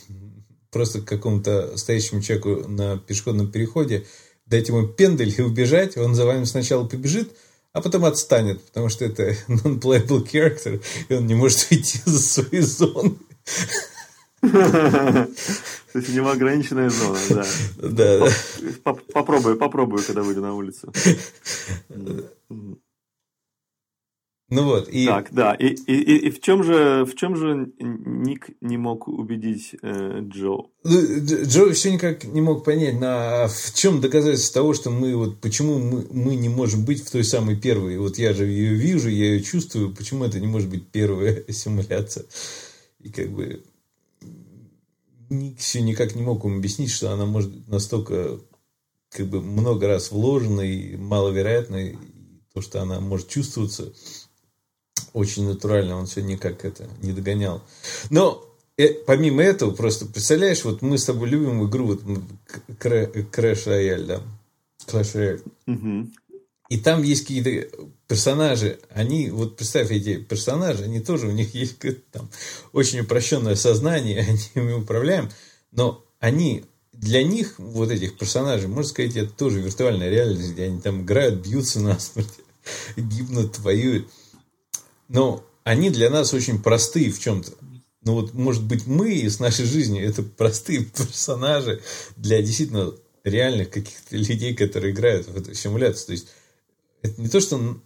просто 0.70 1.00
к 1.00 1.04
какому-то 1.04 1.76
стоящему 1.76 2.20
человеку 2.20 2.68
на 2.68 2.98
пешеходном 2.98 3.50
переходе, 3.50 4.04
дать 4.46 4.68
ему 4.68 4.86
пендель 4.86 5.34
и 5.36 5.42
убежать, 5.42 5.96
он 5.96 6.14
за 6.14 6.26
вами 6.26 6.44
сначала 6.44 6.86
побежит, 6.86 7.32
а 7.72 7.80
потом 7.80 8.04
отстанет, 8.04 8.62
потому 8.64 8.88
что 8.88 9.04
это 9.04 9.30
non-playable 9.48 10.30
character, 10.30 10.82
и 11.08 11.14
он 11.14 11.26
не 11.26 11.34
может 11.34 11.66
уйти 11.70 12.00
за 12.04 12.18
свои 12.18 12.60
зоны. 12.60 13.14
То 14.42 15.28
есть 15.94 16.08
у 16.08 16.12
него 16.12 16.30
ограниченная 16.30 16.90
зона, 16.90 17.18
да. 17.30 17.44
Да, 17.76 18.18
да. 18.18 18.94
Попробую, 19.12 19.56
попробую, 19.56 20.02
когда 20.04 20.22
выйду 20.22 20.40
на 20.40 20.54
улицу. 20.54 20.92
Ну 24.54 24.64
вот, 24.64 24.90
и... 24.90 25.06
Так, 25.06 25.28
да, 25.32 25.54
и, 25.54 25.68
и, 25.68 26.26
и 26.26 26.30
в 26.30 26.42
чем 26.42 26.62
же, 26.62 27.06
в 27.06 27.14
чем 27.14 27.36
же 27.36 27.72
Ник 27.78 28.50
не 28.60 28.76
мог 28.76 29.08
убедить 29.08 29.74
э, 29.80 30.20
Джо? 30.28 30.66
Ну, 30.84 31.00
Джо 31.44 31.72
все 31.72 31.90
никак 31.90 32.24
не 32.24 32.42
мог 32.42 32.62
понять, 32.62 33.00
на, 33.00 33.48
в 33.48 33.72
чем 33.74 34.02
доказательство 34.02 34.60
того, 34.60 34.74
что 34.74 34.90
мы, 34.90 35.16
вот, 35.16 35.40
почему 35.40 35.78
мы, 35.78 36.06
мы 36.10 36.34
не 36.34 36.50
можем 36.50 36.84
быть 36.84 37.02
в 37.02 37.10
той 37.10 37.24
самой 37.24 37.56
первой. 37.56 37.96
Вот 37.96 38.18
я 38.18 38.34
же 38.34 38.44
ее 38.44 38.74
вижу, 38.74 39.08
я 39.08 39.32
ее 39.32 39.42
чувствую, 39.42 39.94
почему 39.94 40.26
это 40.26 40.38
не 40.38 40.48
может 40.48 40.68
быть 40.68 40.86
первая 40.86 41.44
симуляция. 41.48 42.26
И 43.00 43.08
как 43.08 43.30
бы 43.30 43.62
Ник 45.32 45.58
все 45.58 45.80
никак 45.80 46.14
не 46.14 46.22
мог 46.22 46.44
ему 46.44 46.58
объяснить, 46.58 46.90
что 46.90 47.12
она 47.12 47.26
может 47.26 47.68
настолько 47.68 48.38
как 49.10 49.26
бы 49.26 49.40
много 49.40 49.88
раз 49.88 50.10
вложена 50.10 50.60
и 50.60 50.96
маловероятно, 50.96 51.76
и 51.76 51.96
то, 52.54 52.60
что 52.60 52.82
она 52.82 53.00
может 53.00 53.28
чувствоваться 53.28 53.92
очень 55.12 55.46
натурально, 55.46 55.96
он 55.96 56.06
все 56.06 56.22
никак 56.22 56.64
это 56.64 56.88
не 57.02 57.12
догонял. 57.12 57.62
Но 58.10 58.44
э, 58.76 58.88
помимо 59.06 59.42
этого, 59.42 59.72
просто 59.72 60.06
представляешь, 60.06 60.64
вот 60.64 60.82
мы 60.82 60.98
с 60.98 61.04
тобой 61.04 61.28
любим 61.28 61.66
игру 61.66 61.86
вот 61.86 62.02
Crash 62.78 63.66
Royale, 63.66 64.06
да? 64.06 64.22
Clash 64.86 65.14
Royale. 65.14 65.42
Угу. 65.66 66.10
И 66.70 66.78
там 66.78 67.02
есть 67.02 67.22
какие-то 67.22 67.68
персонажи, 68.12 68.78
они, 68.90 69.30
вот 69.30 69.56
представь, 69.56 69.90
эти 69.90 70.18
персонажи, 70.18 70.84
они 70.84 71.00
тоже, 71.00 71.28
у 71.28 71.30
них 71.30 71.54
есть 71.54 71.78
там 72.10 72.28
очень 72.74 73.00
упрощенное 73.00 73.54
сознание, 73.54 74.20
они 74.28 74.38
ими 74.54 74.72
управляем, 74.72 75.30
но 75.70 76.04
они, 76.20 76.66
для 76.92 77.22
них, 77.22 77.54
вот 77.56 77.90
этих 77.90 78.18
персонажей, 78.18 78.68
можно 78.68 78.90
сказать, 78.90 79.16
это 79.16 79.32
тоже 79.32 79.60
виртуальная 79.60 80.10
реальность, 80.10 80.50
где 80.50 80.64
они 80.64 80.78
там 80.78 81.04
играют, 81.04 81.36
бьются 81.36 81.80
на 81.80 81.98
смерть, 81.98 82.28
гибнут, 82.98 83.58
воюют. 83.60 84.06
Но 85.08 85.42
они 85.64 85.88
для 85.88 86.10
нас 86.10 86.34
очень 86.34 86.62
простые 86.62 87.10
в 87.10 87.18
чем-то. 87.18 87.52
ну 88.02 88.12
вот, 88.12 88.34
может 88.34 88.62
быть, 88.62 88.86
мы 88.86 89.14
из 89.14 89.40
нашей 89.40 89.64
жизни 89.64 90.02
это 90.02 90.22
простые 90.22 90.84
персонажи 90.96 91.80
для 92.16 92.42
действительно 92.42 92.92
реальных 93.24 93.70
каких-то 93.70 94.18
людей, 94.18 94.54
которые 94.54 94.92
играют 94.92 95.28
в 95.28 95.34
эту 95.34 95.54
симуляцию. 95.54 96.08
То 96.08 96.12
есть, 96.12 96.26
это 97.02 97.20
не 97.20 97.28
то, 97.28 97.40
что 97.40 97.80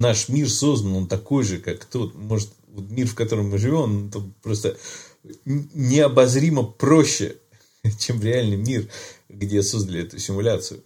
наш 0.00 0.28
мир 0.28 0.48
создан, 0.48 0.94
он 0.96 1.06
такой 1.06 1.44
же, 1.44 1.58
как 1.58 1.84
тот. 1.84 2.14
Может, 2.14 2.50
вот 2.68 2.90
мир, 2.90 3.06
в 3.06 3.14
котором 3.14 3.50
мы 3.50 3.58
живем, 3.58 4.10
он 4.12 4.34
просто 4.42 4.76
необозримо 5.44 6.64
проще, 6.64 7.36
чем 7.98 8.20
реальный 8.20 8.56
мир, 8.56 8.88
где 9.28 9.62
создали 9.62 10.02
эту 10.02 10.18
симуляцию. 10.18 10.82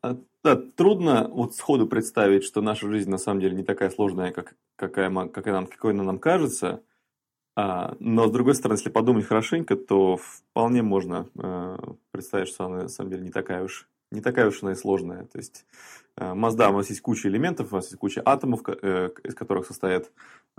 А, 0.00 0.16
да, 0.42 0.56
трудно 0.56 1.28
вот 1.28 1.56
сходу 1.56 1.86
представить, 1.86 2.44
что 2.44 2.62
наша 2.62 2.88
жизнь 2.88 3.10
на 3.10 3.18
самом 3.18 3.40
деле 3.40 3.56
не 3.56 3.64
такая 3.64 3.90
сложная, 3.90 4.32
как, 4.32 4.54
какая, 4.76 5.10
какая 5.28 5.54
нам, 5.54 5.66
какой 5.66 5.92
она 5.92 6.04
нам 6.04 6.18
кажется. 6.18 6.82
А, 7.56 7.96
но, 7.98 8.28
с 8.28 8.30
другой 8.30 8.54
стороны, 8.54 8.78
если 8.78 8.90
подумать 8.90 9.26
хорошенько, 9.26 9.74
то 9.74 10.16
вполне 10.16 10.82
можно 10.82 11.28
э, 11.36 11.76
представить, 12.12 12.48
что 12.48 12.66
она 12.66 12.82
на 12.82 12.88
самом 12.88 13.10
деле 13.10 13.24
не 13.24 13.32
такая 13.32 13.64
уж, 13.64 13.88
не 14.10 14.20
такая 14.20 14.48
уж 14.48 14.62
она 14.62 14.72
и 14.72 14.76
сложная. 14.76 15.24
То 15.26 15.38
есть, 15.38 15.64
э, 16.16 16.34
Мазда, 16.34 16.70
у 16.70 16.76
нас 16.76 16.88
есть 16.88 17.00
куча 17.00 17.28
элементов, 17.28 17.72
у 17.72 17.76
нас 17.76 17.86
есть 17.86 17.98
куча 17.98 18.22
атомов, 18.24 18.62
э, 18.66 19.10
из 19.24 19.34
которых 19.34 19.66
состоят 19.66 20.10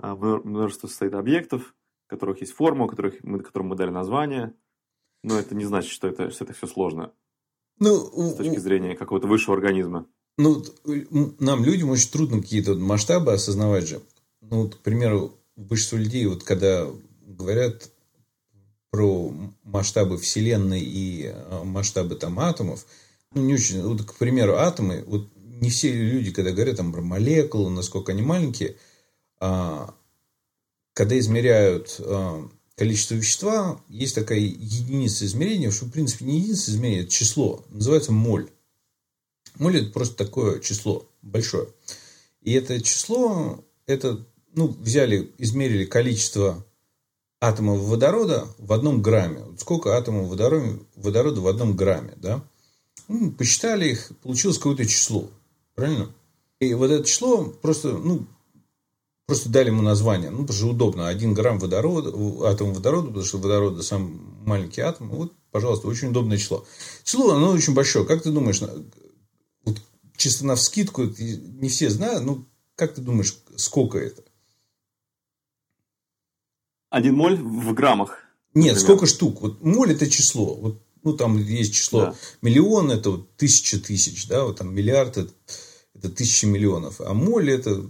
э, 0.02 0.14
множество 0.14 0.86
состоит 0.86 1.14
объектов, 1.14 1.74
у 2.08 2.10
которых 2.10 2.40
есть 2.40 2.52
форма, 2.52 2.84
у 2.84 2.88
которых 2.88 3.22
мы, 3.22 3.40
которым 3.40 3.68
мы 3.68 3.76
дали 3.76 3.90
название. 3.90 4.54
Но 5.22 5.38
это 5.38 5.54
не 5.54 5.64
значит, 5.64 5.90
что 5.90 6.08
это, 6.08 6.30
что 6.30 6.44
это 6.44 6.54
все 6.54 6.66
сложно. 6.66 7.12
Ну, 7.78 7.94
с 7.94 8.34
точки 8.34 8.58
зрения 8.58 8.96
какого-то 8.96 9.26
высшего 9.26 9.56
организма. 9.56 10.06
Ну, 10.38 10.62
нам, 11.38 11.64
людям, 11.64 11.90
очень 11.90 12.10
трудно 12.10 12.40
какие-то 12.40 12.74
масштабы 12.74 13.32
осознавать 13.32 13.88
же. 13.88 14.00
Ну, 14.40 14.62
вот, 14.62 14.76
к 14.76 14.78
примеру, 14.78 15.34
большинство 15.56 15.98
людей, 15.98 16.26
вот 16.26 16.42
когда 16.44 16.86
говорят 17.26 17.90
про 18.90 19.32
масштабы 19.64 20.18
Вселенной 20.18 20.80
и 20.82 21.34
масштабы 21.64 22.16
там 22.16 22.38
атомов, 22.40 22.86
не 23.32 23.54
очень, 23.54 23.82
вот, 23.82 24.02
к 24.02 24.14
примеру, 24.14 24.56
атомы, 24.56 25.04
вот 25.06 25.28
не 25.36 25.70
все 25.70 25.92
люди, 25.92 26.32
когда 26.32 26.52
говорят 26.52 26.76
там 26.76 26.92
про 26.92 27.00
молекулы, 27.00 27.70
насколько 27.70 28.12
они 28.12 28.22
маленькие, 28.22 28.76
а, 29.38 29.94
когда 30.94 31.18
измеряют 31.18 31.96
а, 32.00 32.48
количество 32.74 33.14
вещества, 33.14 33.80
есть 33.88 34.14
такая 34.14 34.38
единица 34.38 35.26
измерения, 35.26 35.70
что 35.70 35.84
в 35.84 35.90
принципе 35.90 36.24
не 36.24 36.38
единица 36.38 36.70
измерения, 36.70 37.02
это 37.02 37.10
число, 37.10 37.64
называется 37.68 38.12
моль. 38.12 38.50
Моль 39.56 39.78
это 39.78 39.92
просто 39.92 40.16
такое 40.16 40.60
число 40.60 41.08
большое. 41.22 41.68
И 42.40 42.52
это 42.52 42.80
число, 42.80 43.64
это 43.86 44.26
ну, 44.54 44.68
взяли, 44.68 45.32
измерили 45.38 45.84
количество 45.84 46.66
атомов 47.40 47.80
водорода 47.80 48.48
в 48.58 48.72
одном 48.72 49.02
грамме. 49.02 49.40
Вот 49.40 49.60
сколько 49.60 49.96
атомов 49.96 50.28
водорода, 50.28 50.78
водорода 50.96 51.40
в 51.40 51.46
одном 51.46 51.76
грамме, 51.76 52.14
да? 52.16 52.42
Ну, 53.10 53.32
посчитали 53.32 53.88
их, 53.88 54.12
получилось 54.22 54.58
какое-то 54.58 54.86
число. 54.86 55.28
Правильно? 55.74 56.14
И 56.60 56.72
вот 56.74 56.92
это 56.92 57.04
число 57.04 57.42
просто, 57.44 57.98
ну, 57.98 58.24
просто 59.26 59.48
дали 59.48 59.66
ему 59.66 59.82
название. 59.82 60.30
Ну, 60.30 60.42
потому 60.42 60.56
что 60.56 60.68
удобно. 60.68 61.08
Один 61.08 61.34
грамм 61.34 61.58
водорода, 61.58 62.10
атом 62.48 62.72
водорода, 62.72 63.08
потому 63.08 63.24
что 63.26 63.38
водород 63.38 63.84
самый 63.84 64.12
маленький 64.46 64.82
атом. 64.82 65.08
Вот, 65.08 65.32
пожалуйста, 65.50 65.88
очень 65.88 66.10
удобное 66.10 66.36
число. 66.36 66.64
Число, 67.02 67.32
оно 67.32 67.48
очень 67.48 67.74
большое. 67.74 68.06
Как 68.06 68.22
ты 68.22 68.30
думаешь, 68.30 68.60
вот 69.64 69.82
чисто 70.16 70.46
на 70.46 70.54
вскидку, 70.54 71.02
не 71.02 71.68
все 71.68 71.90
знают, 71.90 72.24
ну, 72.24 72.44
как 72.76 72.94
ты 72.94 73.00
думаешь, 73.00 73.36
сколько 73.56 73.98
это? 73.98 74.22
Один 76.90 77.16
моль 77.16 77.36
в 77.36 77.74
граммах. 77.74 78.20
Нет, 78.54 78.74
например. 78.74 78.80
сколько 78.80 79.06
штук? 79.06 79.40
Вот 79.40 79.62
моль 79.62 79.90
это 79.94 80.08
число. 80.08 80.54
Вот, 80.54 80.80
ну, 81.02 81.14
там 81.14 81.38
есть 81.38 81.74
число 81.74 82.00
да. 82.06 82.14
миллион, 82.42 82.90
это 82.90 83.10
вот 83.10 83.36
тысяча 83.36 83.78
тысяч, 83.78 84.26
да, 84.28 84.44
вот 84.44 84.58
там 84.58 84.74
миллиард 84.74 85.16
это, 85.16 85.32
это 85.94 86.10
тысячи 86.10 86.44
миллионов. 86.44 87.00
А 87.00 87.14
моль 87.14 87.50
это 87.50 87.82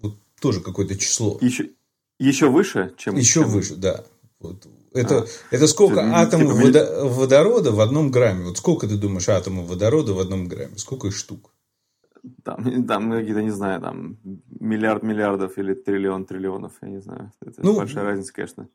вот 0.00 0.16
тоже 0.40 0.60
какое-то 0.60 0.96
число. 0.96 1.38
Еще, 1.40 1.70
еще 2.18 2.48
выше, 2.48 2.94
чем... 2.96 3.16
Еще 3.16 3.40
чем... 3.40 3.48
выше, 3.48 3.76
да. 3.76 4.04
Вот. 4.40 4.66
Это, 4.92 5.22
а, 5.22 5.26
это 5.50 5.66
сколько 5.66 6.00
это, 6.00 6.16
атомов 6.16 6.54
типа, 6.54 6.66
водо, 6.66 7.04
водорода 7.08 7.72
в 7.72 7.80
одном 7.80 8.10
грамме? 8.10 8.44
Вот 8.44 8.58
сколько 8.58 8.86
ты 8.86 8.96
думаешь 8.96 9.28
атомов 9.28 9.66
водорода 9.66 10.12
в 10.12 10.20
одном 10.20 10.46
грамме? 10.46 10.78
Сколько 10.78 11.08
их 11.08 11.16
штук? 11.16 11.50
Там, 12.44 12.86
там 12.86 13.10
какие-то, 13.10 13.42
не 13.42 13.50
знаю, 13.50 13.80
там 13.80 14.18
миллиард 14.60 15.02
миллиардов 15.02 15.58
или 15.58 15.74
триллион 15.74 16.24
триллионов, 16.24 16.72
я 16.80 16.88
не 16.88 17.00
знаю. 17.00 17.32
Это 17.40 17.60
ну, 17.62 17.76
большая 17.76 18.04
разница, 18.04 18.32
конечно. 18.32 18.68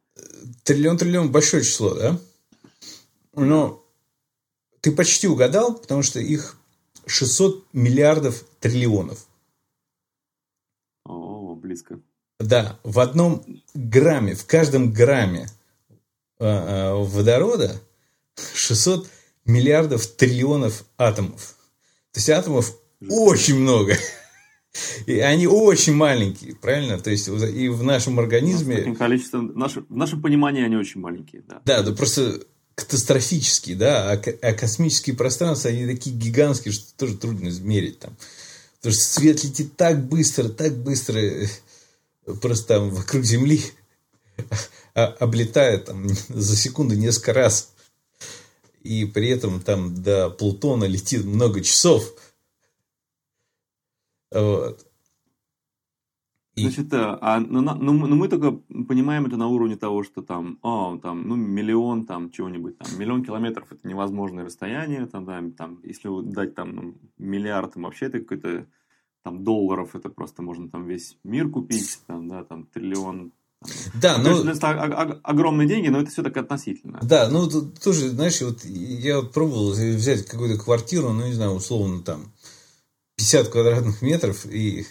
Триллион 0.63 0.97
триллион 0.97 1.31
большое 1.31 1.63
число, 1.63 1.95
да? 1.95 2.19
Но 3.45 3.85
ты 4.81 4.91
почти 4.91 5.27
угадал, 5.27 5.75
потому 5.75 6.03
что 6.03 6.19
их 6.19 6.57
600 7.05 7.65
миллиардов 7.73 8.43
триллионов. 8.59 9.25
О, 11.05 11.55
близко. 11.55 11.99
Да, 12.39 12.79
в 12.83 12.99
одном 12.99 13.43
грамме, 13.73 14.35
в 14.35 14.45
каждом 14.45 14.93
грамме 14.93 15.47
э, 16.39 16.45
э, 16.45 16.93
водорода 16.93 17.81
600 18.53 19.09
миллиардов 19.45 20.07
триллионов 20.07 20.85
атомов. 20.97 21.57
То 22.13 22.19
есть 22.19 22.29
атомов 22.29 22.77
очень 23.09 23.59
много. 23.59 23.95
И 25.07 25.19
они 25.19 25.47
очень 25.47 25.95
маленькие, 25.95 26.55
правильно? 26.55 26.99
То 26.99 27.09
есть 27.09 27.27
и 27.27 27.69
в 27.69 27.83
нашем 27.83 28.19
организме... 28.19 28.83
В 28.93 28.99
нашем, 29.57 29.85
в 29.89 29.95
нашем 29.95 30.21
понимании 30.21 30.63
они 30.63 30.75
очень 30.75 31.01
маленькие, 31.01 31.41
да. 31.41 31.61
Да, 31.65 31.81
да 31.81 31.91
просто 31.91 32.41
катастрофические, 32.79 33.75
да, 33.75 34.11
а, 34.11 34.21
а 34.41 34.53
космические 34.53 35.15
пространства, 35.15 35.69
они 35.69 35.85
такие 35.85 36.15
гигантские, 36.15 36.73
что 36.73 36.85
тоже 36.97 37.17
трудно 37.17 37.49
измерить 37.49 37.99
там. 37.99 38.15
Потому 38.77 38.93
что 38.93 39.03
свет 39.03 39.43
летит 39.43 39.75
так 39.75 40.05
быстро, 40.05 40.49
так 40.49 40.77
быстро, 40.77 41.21
просто 42.41 42.67
там 42.67 42.89
вокруг 42.91 43.23
Земли 43.23 43.61
а, 44.95 45.05
облетает 45.19 45.85
там 45.85 46.07
за 46.29 46.55
секунду 46.55 46.95
несколько 46.95 47.33
раз. 47.33 47.71
И 48.83 49.05
при 49.05 49.29
этом 49.29 49.61
там 49.61 50.01
до 50.01 50.29
Плутона 50.29 50.85
летит 50.85 51.25
много 51.25 51.61
часов– 51.61 52.13
вот. 54.31 54.85
И... 56.59 56.61
Значит, 56.61 56.87
а, 56.91 57.39
ну, 57.39 57.61
ну, 57.61 57.93
ну, 57.93 58.15
мы 58.15 58.27
только 58.27 58.51
понимаем 58.87 59.25
это 59.25 59.37
на 59.37 59.47
уровне 59.47 59.75
того, 59.75 60.03
что 60.03 60.21
там, 60.21 60.57
о, 60.61 60.97
там, 61.01 61.27
ну, 61.27 61.35
миллион 61.35 62.05
там 62.05 62.31
чего-нибудь, 62.31 62.77
там, 62.77 62.87
миллион 62.99 63.23
километров 63.23 63.71
это 63.71 63.87
невозможное 63.87 64.45
расстояние, 64.45 65.05
там, 65.05 65.25
да, 65.25 65.41
там, 65.57 65.79
если 65.83 66.09
дать 66.31 66.55
там 66.55 66.75
ну, 66.75 66.95
миллиард, 67.17 67.73
там, 67.73 67.83
вообще 67.83 68.07
это 68.07 68.19
какой-то 68.19 68.65
там 69.23 69.43
долларов, 69.43 69.95
это 69.95 70.09
просто 70.09 70.41
можно 70.41 70.69
там 70.69 70.85
весь 70.85 71.17
мир 71.23 71.49
купить, 71.49 71.99
там, 72.07 72.27
да, 72.27 72.43
там, 72.43 72.65
триллион, 72.65 73.31
да, 73.93 74.17
ну, 74.17 74.43
но... 74.43 74.51
Это 74.51 74.69
огромные 75.23 75.67
деньги, 75.67 75.89
но 75.89 75.99
это 75.99 76.09
все 76.09 76.23
так 76.23 76.37
относительно. 76.37 76.99
Да, 77.03 77.29
ну, 77.29 77.49
тоже, 77.49 78.09
знаешь, 78.09 78.41
вот 78.41 78.63
я 78.63 79.21
пробовал 79.21 79.71
взять 79.71 80.25
какую-то 80.25 80.63
квартиру, 80.63 81.11
ну, 81.11 81.27
не 81.27 81.33
знаю, 81.33 81.51
условно, 81.51 82.01
там, 82.01 82.31
50 83.17 83.49
квадратных 83.49 84.01
метров 84.01 84.45
и 84.45 84.85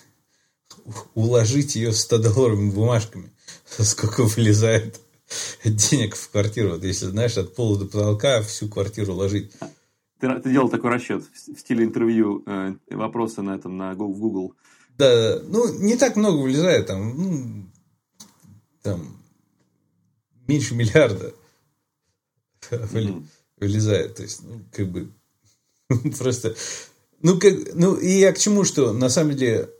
уложить 1.14 1.76
ее 1.76 1.90
100-долларовыми 1.90 2.70
бумажками. 2.72 3.30
Сколько 3.66 4.24
вылезает 4.24 5.00
денег 5.64 6.16
в 6.16 6.30
квартиру. 6.30 6.70
Вот 6.70 6.84
если, 6.84 7.06
знаешь, 7.06 7.36
от 7.36 7.54
пола 7.54 7.78
до 7.78 7.86
потолка 7.86 8.42
всю 8.42 8.68
квартиру 8.68 9.14
ложить. 9.14 9.52
Ты, 10.20 10.28
ты 10.40 10.50
делал 10.50 10.68
такой 10.68 10.90
расчет 10.90 11.24
в 11.32 11.58
стиле 11.58 11.84
интервью, 11.84 12.42
э, 12.46 12.74
вопросы 12.90 13.42
на 13.42 13.54
этом, 13.54 13.76
на 13.76 13.94
Google. 13.94 14.54
Да, 14.96 15.40
ну, 15.44 15.72
не 15.78 15.96
так 15.96 16.16
много 16.16 16.38
вылезает, 16.38 16.86
там, 16.88 17.16
ну, 17.16 17.66
там, 18.82 19.22
меньше 20.48 20.74
миллиарда 20.74 21.34
mm-hmm. 22.70 23.22
вылезает. 23.58 24.16
То 24.16 24.22
есть, 24.24 24.42
ну, 24.42 24.60
как 24.72 24.88
бы, 24.88 25.12
просто 26.18 26.56
ну, 27.20 27.38
как, 27.38 27.54
ну, 27.74 27.96
и 27.96 28.10
я 28.10 28.32
к 28.32 28.38
чему, 28.38 28.64
что 28.64 28.92
на 28.92 29.08
самом 29.08 29.36
деле, 29.36 29.70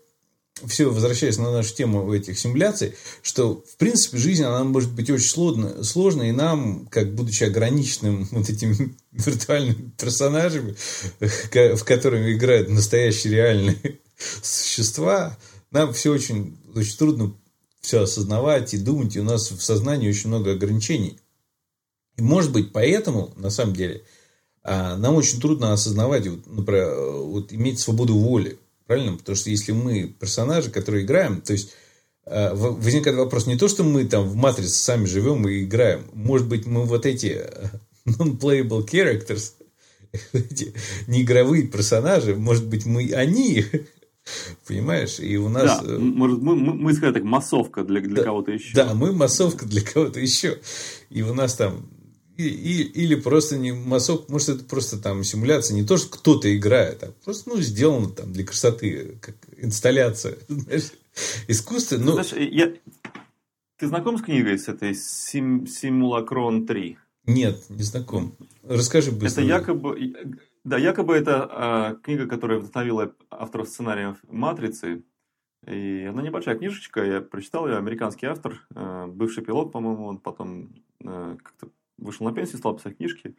все, 0.66 0.90
возвращаясь 0.90 1.38
на 1.38 1.50
нашу 1.50 1.74
тему 1.74 2.12
этих 2.12 2.38
симуляций, 2.38 2.94
что, 3.22 3.64
в 3.70 3.76
принципе, 3.76 4.18
жизнь, 4.18 4.44
она 4.44 4.64
может 4.64 4.92
быть 4.92 5.10
очень 5.10 5.28
сложной, 5.28 5.84
сложной 5.84 6.30
и 6.30 6.32
нам, 6.32 6.86
как 6.86 7.14
будучи 7.14 7.44
ограниченным 7.44 8.24
вот 8.30 8.48
этими 8.48 8.96
виртуальными 9.12 9.90
персонажами, 9.98 10.76
в 11.20 11.84
которых 11.84 12.28
играют 12.28 12.68
настоящие 12.68 13.34
реальные 13.34 14.00
существа, 14.42 15.36
нам 15.70 15.92
все 15.92 16.12
очень, 16.12 16.58
очень 16.74 16.96
трудно 16.96 17.34
все 17.80 18.02
осознавать 18.02 18.74
и 18.74 18.78
думать, 18.78 19.16
и 19.16 19.20
у 19.20 19.24
нас 19.24 19.50
в 19.50 19.62
сознании 19.62 20.08
очень 20.08 20.28
много 20.28 20.52
ограничений. 20.52 21.18
И, 22.16 22.22
может 22.22 22.52
быть, 22.52 22.72
поэтому, 22.72 23.32
на 23.36 23.50
самом 23.50 23.74
деле, 23.74 24.02
а 24.62 24.96
нам 24.96 25.14
очень 25.14 25.40
трудно 25.40 25.72
осознавать, 25.72 26.26
например, 26.46 26.94
вот, 27.22 27.52
иметь 27.52 27.78
свободу 27.78 28.14
воли. 28.16 28.58
Правильно? 28.88 29.18
Потому 29.18 29.37
что 29.37 29.50
если 29.50 29.73
мы 29.73 30.04
персонажи, 30.18 30.71
которые 30.71 31.04
играем, 31.04 31.42
то 31.42 31.52
есть 31.52 31.75
а, 32.25 32.54
возникает 32.54 33.18
вопрос 33.18 33.47
не 33.47 33.59
то, 33.59 33.68
что 33.68 33.85
мы 33.85 34.07
там 34.07 34.26
в 34.26 34.35
матрице 34.35 34.76
сами 34.76 35.04
живем 35.04 35.47
и 35.47 35.64
играем. 35.64 36.04
Может 36.14 36.49
быть, 36.49 36.64
мы 36.64 36.85
вот 36.85 37.04
эти 37.04 37.42
э, 37.45 37.68
non-playable 38.07 38.88
characters, 38.88 39.52
эти 40.33 40.73
неигровые 41.07 41.64
персонажи, 41.64 42.35
может 42.35 42.66
быть, 42.66 42.87
мы 42.87 43.12
они, 43.12 43.66
понимаешь? 44.66 45.21
И 45.21 45.37
у 45.37 45.50
нас... 45.50 45.83
Да, 45.83 45.99
может, 45.99 46.40
мы, 46.40 46.57
мы, 46.57 46.73
мы 46.73 46.95
скажем 46.95 47.12
так, 47.12 47.25
массовка 47.25 47.85
для, 47.85 48.00
для 48.00 48.16
да, 48.16 48.23
кого-то 48.25 48.52
еще. 48.52 48.75
Да, 48.75 48.95
мы 48.95 49.12
массовка 49.12 49.66
для 49.66 49.83
кого-то 49.83 50.18
еще. 50.18 50.61
И 51.11 51.21
у 51.21 51.35
нас 51.35 51.57
там 51.57 51.90
и, 52.38 52.49
и, 52.49 52.83
или 52.83 53.16
просто 53.16 53.59
не 53.59 53.73
массовка, 53.73 54.30
может, 54.30 54.49
это 54.49 54.64
просто 54.64 54.97
там 54.97 55.25
симуляция, 55.25 55.75
не 55.75 55.85
то, 55.85 55.97
что 55.97 56.09
кто-то 56.09 56.57
играет, 56.57 57.02
а 57.02 57.12
просто, 57.25 57.50
ну, 57.50 57.61
сделано 57.61 58.11
там 58.11 58.33
для 58.33 58.45
красоты, 58.47 59.18
как 59.21 59.35
инсталляция, 59.57 60.38
знаешь, 60.49 60.92
искусство. 61.49 61.97
Ну... 61.99 62.12
Знаешь, 62.12 62.33
я... 62.33 62.73
Ты 63.76 63.87
знаком 63.88 64.18
с 64.18 64.23
книгой 64.23 64.59
с 64.59 64.68
этой 64.68 64.95
Сим... 64.95 65.66
Симулакрон 65.66 66.66
3? 66.66 66.99
Нет, 67.26 67.64
не 67.68 67.83
знаком. 67.83 68.37
Расскажи 68.62 69.11
быстро. 69.11 69.42
Это 69.42 69.49
якобы, 69.49 70.14
да, 70.64 70.78
якобы 70.78 71.16
это 71.16 71.97
э, 71.99 72.02
книга, 72.02 72.26
которая 72.26 72.61
вдохновила 72.61 73.14
авторов 73.30 73.68
сценариев 73.68 74.16
«Матрицы». 74.28 75.02
И 75.66 76.07
она 76.09 76.23
небольшая 76.23 76.57
книжечка, 76.57 77.04
я 77.04 77.21
прочитал 77.21 77.66
ее, 77.66 77.76
американский 77.76 78.26
автор, 78.26 78.64
э, 78.75 79.07
бывший 79.09 79.45
пилот, 79.45 79.73
по-моему, 79.73 80.07
он 80.07 80.18
потом 80.18 80.85
э, 81.04 81.37
как-то 81.42 81.68
вышел 81.98 82.26
на 82.26 82.32
пенсию, 82.32 82.58
стал 82.58 82.76
писать 82.76 82.96
книжки. 82.96 83.36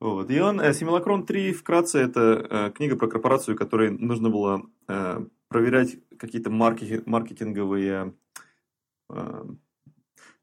Вот. 0.00 0.30
И 0.30 0.40
он, 0.40 0.60
э, 0.60 0.72
Симилакрон 0.72 1.26
3, 1.26 1.52
вкратце, 1.52 1.98
это 1.98 2.46
э, 2.48 2.70
книга 2.72 2.96
про 2.96 3.08
корпорацию, 3.08 3.56
которой 3.56 3.90
нужно 3.90 4.30
было 4.30 4.62
э, 4.88 5.26
проверять 5.48 5.98
какие-то 6.18 6.50
маркетинговые 6.50 8.14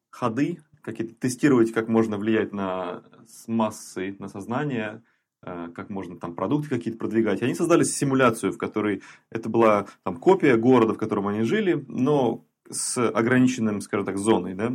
ходы, 0.10 0.60
какие-то 0.82 1.16
тестировать, 1.16 1.74
как 1.74 1.90
можно 1.90 2.18
влиять 2.18 2.54
на 2.54 3.04
массы, 3.48 4.16
на 4.20 4.30
сознание, 4.30 5.04
как 5.42 5.90
можно 5.90 6.18
там 6.18 6.34
продукты 6.34 6.70
какие-то 6.70 6.98
продвигать. 6.98 7.42
Они 7.42 7.54
создали 7.54 7.84
симуляцию, 7.84 8.54
в 8.54 8.58
которой 8.58 9.02
это 9.30 9.50
была 9.50 9.88
там 10.04 10.16
копия 10.16 10.56
города, 10.56 10.94
в 10.94 10.98
котором 10.98 11.28
они 11.28 11.44
жили, 11.44 11.84
но 11.90 12.46
с 12.74 13.10
ограниченным, 13.10 13.82
скажем 13.82 14.06
так, 14.06 14.18
зоной, 14.18 14.54
да. 14.54 14.74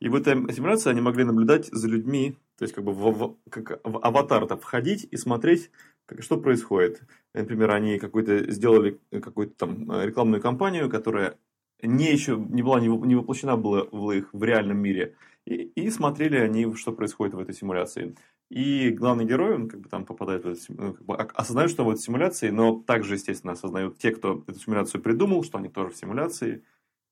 И 0.00 0.08
в 0.08 0.14
этой 0.14 0.34
симуляции 0.52 0.90
они 0.90 1.00
могли 1.00 1.24
наблюдать 1.24 1.66
за 1.72 1.88
людьми, 1.88 2.36
то 2.58 2.64
есть 2.64 2.74
как 2.74 2.84
бы 2.84 2.92
в, 2.92 3.10
в, 3.10 3.36
как 3.50 3.80
в 3.84 3.98
аватар 3.98 4.44
-то 4.44 4.56
входить 4.56 5.08
и 5.10 5.16
смотреть, 5.16 5.70
как, 6.06 6.22
что 6.22 6.38
происходит. 6.38 7.02
Например, 7.34 7.70
они 7.70 7.98
какой-то 7.98 8.50
сделали 8.50 8.98
какую-то 9.10 9.54
там 9.54 10.02
рекламную 10.02 10.40
кампанию, 10.40 10.90
которая 10.90 11.36
не 11.82 12.10
еще 12.12 12.36
не 12.36 12.62
была 12.62 12.80
не, 12.80 12.88
не 12.88 13.14
воплощена 13.14 13.56
была 13.56 13.84
в 13.90 14.10
их 14.10 14.30
в 14.32 14.42
реальном 14.42 14.78
мире, 14.78 15.14
и, 15.46 15.54
и 15.54 15.90
смотрели 15.90 16.36
они, 16.36 16.74
что 16.74 16.92
происходит 16.92 17.34
в 17.34 17.38
этой 17.38 17.54
симуляции. 17.54 18.16
И 18.50 18.90
главный 18.90 19.26
герой, 19.26 19.54
он 19.54 19.68
как 19.68 19.80
бы 19.80 19.88
там 19.88 20.06
попадает 20.06 20.44
в 20.44 20.48
эту 20.48 20.60
ну, 20.68 20.94
как 20.94 21.04
бы, 21.04 21.14
осознает, 21.16 21.70
что 21.70 21.84
в 21.84 21.90
этой 21.90 22.00
симуляции, 22.00 22.48
но 22.48 22.80
также, 22.80 23.14
естественно, 23.14 23.52
осознают 23.52 23.98
те, 23.98 24.10
кто 24.10 24.42
эту 24.46 24.58
симуляцию 24.58 25.02
придумал, 25.02 25.44
что 25.44 25.58
они 25.58 25.68
тоже 25.68 25.90
в 25.90 25.96
симуляции. 25.96 26.64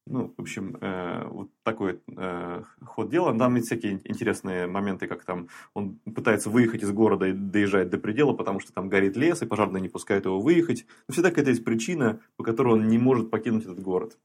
Ну, 0.08 0.32
в 0.36 0.40
общем, 0.40 0.76
э, 0.80 1.26
вот 1.28 1.48
такой 1.64 2.00
э, 2.16 2.62
ход 2.84 3.10
дела. 3.10 3.36
Там 3.36 3.56
есть 3.56 3.66
всякие 3.66 4.00
интересные 4.04 4.68
моменты, 4.68 5.08
как 5.08 5.24
там 5.24 5.48
он 5.74 5.98
пытается 6.14 6.48
выехать 6.48 6.84
из 6.84 6.92
города 6.92 7.26
и 7.26 7.32
доезжает 7.32 7.90
до 7.90 7.98
предела, 7.98 8.32
потому 8.32 8.60
что 8.60 8.72
там 8.72 8.88
горит 8.88 9.16
лес, 9.16 9.42
и 9.42 9.46
пожарные 9.46 9.80
не 9.80 9.88
пускают 9.88 10.24
его 10.24 10.40
выехать. 10.40 10.86
Но 11.08 11.12
всегда 11.12 11.30
какая-то 11.30 11.50
есть 11.50 11.64
причина, 11.64 12.20
по 12.36 12.44
которой 12.44 12.74
он 12.74 12.86
не 12.86 12.98
может 12.98 13.30
покинуть 13.30 13.64
этот 13.64 13.80
город. 13.80 14.16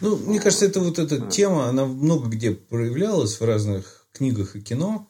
Ну, 0.00 0.16
мне 0.16 0.40
кажется, 0.40 0.66
это 0.66 0.80
вот 0.80 0.98
эта 0.98 1.20
тема, 1.28 1.66
она 1.66 1.86
много 1.86 2.28
где 2.28 2.52
проявлялась 2.52 3.40
в 3.40 3.44
разных 3.44 4.06
книгах 4.12 4.56
и 4.56 4.60
кино. 4.60 5.08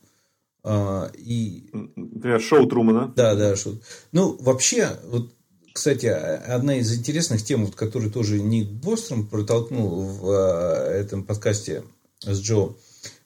А, 0.63 1.11
и... 1.17 1.71
Например, 1.73 2.41
шоу 2.41 2.67
Трумана. 2.67 3.13
Да, 3.17 3.35
да, 3.35 3.57
шоу. 3.57 3.75
Ну, 4.13 4.37
вообще, 4.41 4.91
вот 5.07 5.33
кстати, 5.73 6.07
одна 6.07 6.77
из 6.77 6.93
интересных 6.95 7.45
тем, 7.45 7.65
вот, 7.65 7.75
которую 7.75 8.11
тоже 8.13 8.41
Ник 8.41 8.69
Бостром 8.69 9.27
протолкнул 9.27 10.03
в 10.03 10.31
а, 10.31 10.91
этом 10.91 11.25
подкасте 11.25 11.85
с 12.21 12.41
Джо, 12.41 12.75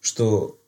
что 0.00 0.60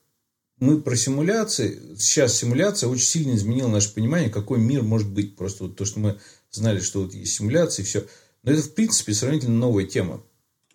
мы 0.58 0.80
про 0.80 0.96
симуляции, 0.96 1.80
сейчас 1.98 2.36
симуляция 2.36 2.88
очень 2.88 3.06
сильно 3.06 3.34
изменила 3.34 3.68
наше 3.68 3.94
понимание, 3.94 4.28
какой 4.28 4.58
мир 4.58 4.82
может 4.82 5.08
быть. 5.08 5.36
Просто 5.36 5.64
вот 5.64 5.76
то, 5.76 5.84
что 5.84 6.00
мы 6.00 6.18
знали, 6.50 6.80
что 6.80 7.02
вот 7.02 7.14
есть 7.14 7.34
симуляции, 7.34 7.82
все. 7.82 8.04
Но 8.42 8.52
это, 8.52 8.62
в 8.62 8.74
принципе, 8.74 9.14
сравнительно 9.14 9.56
новая 9.56 9.84
тема. 9.84 10.22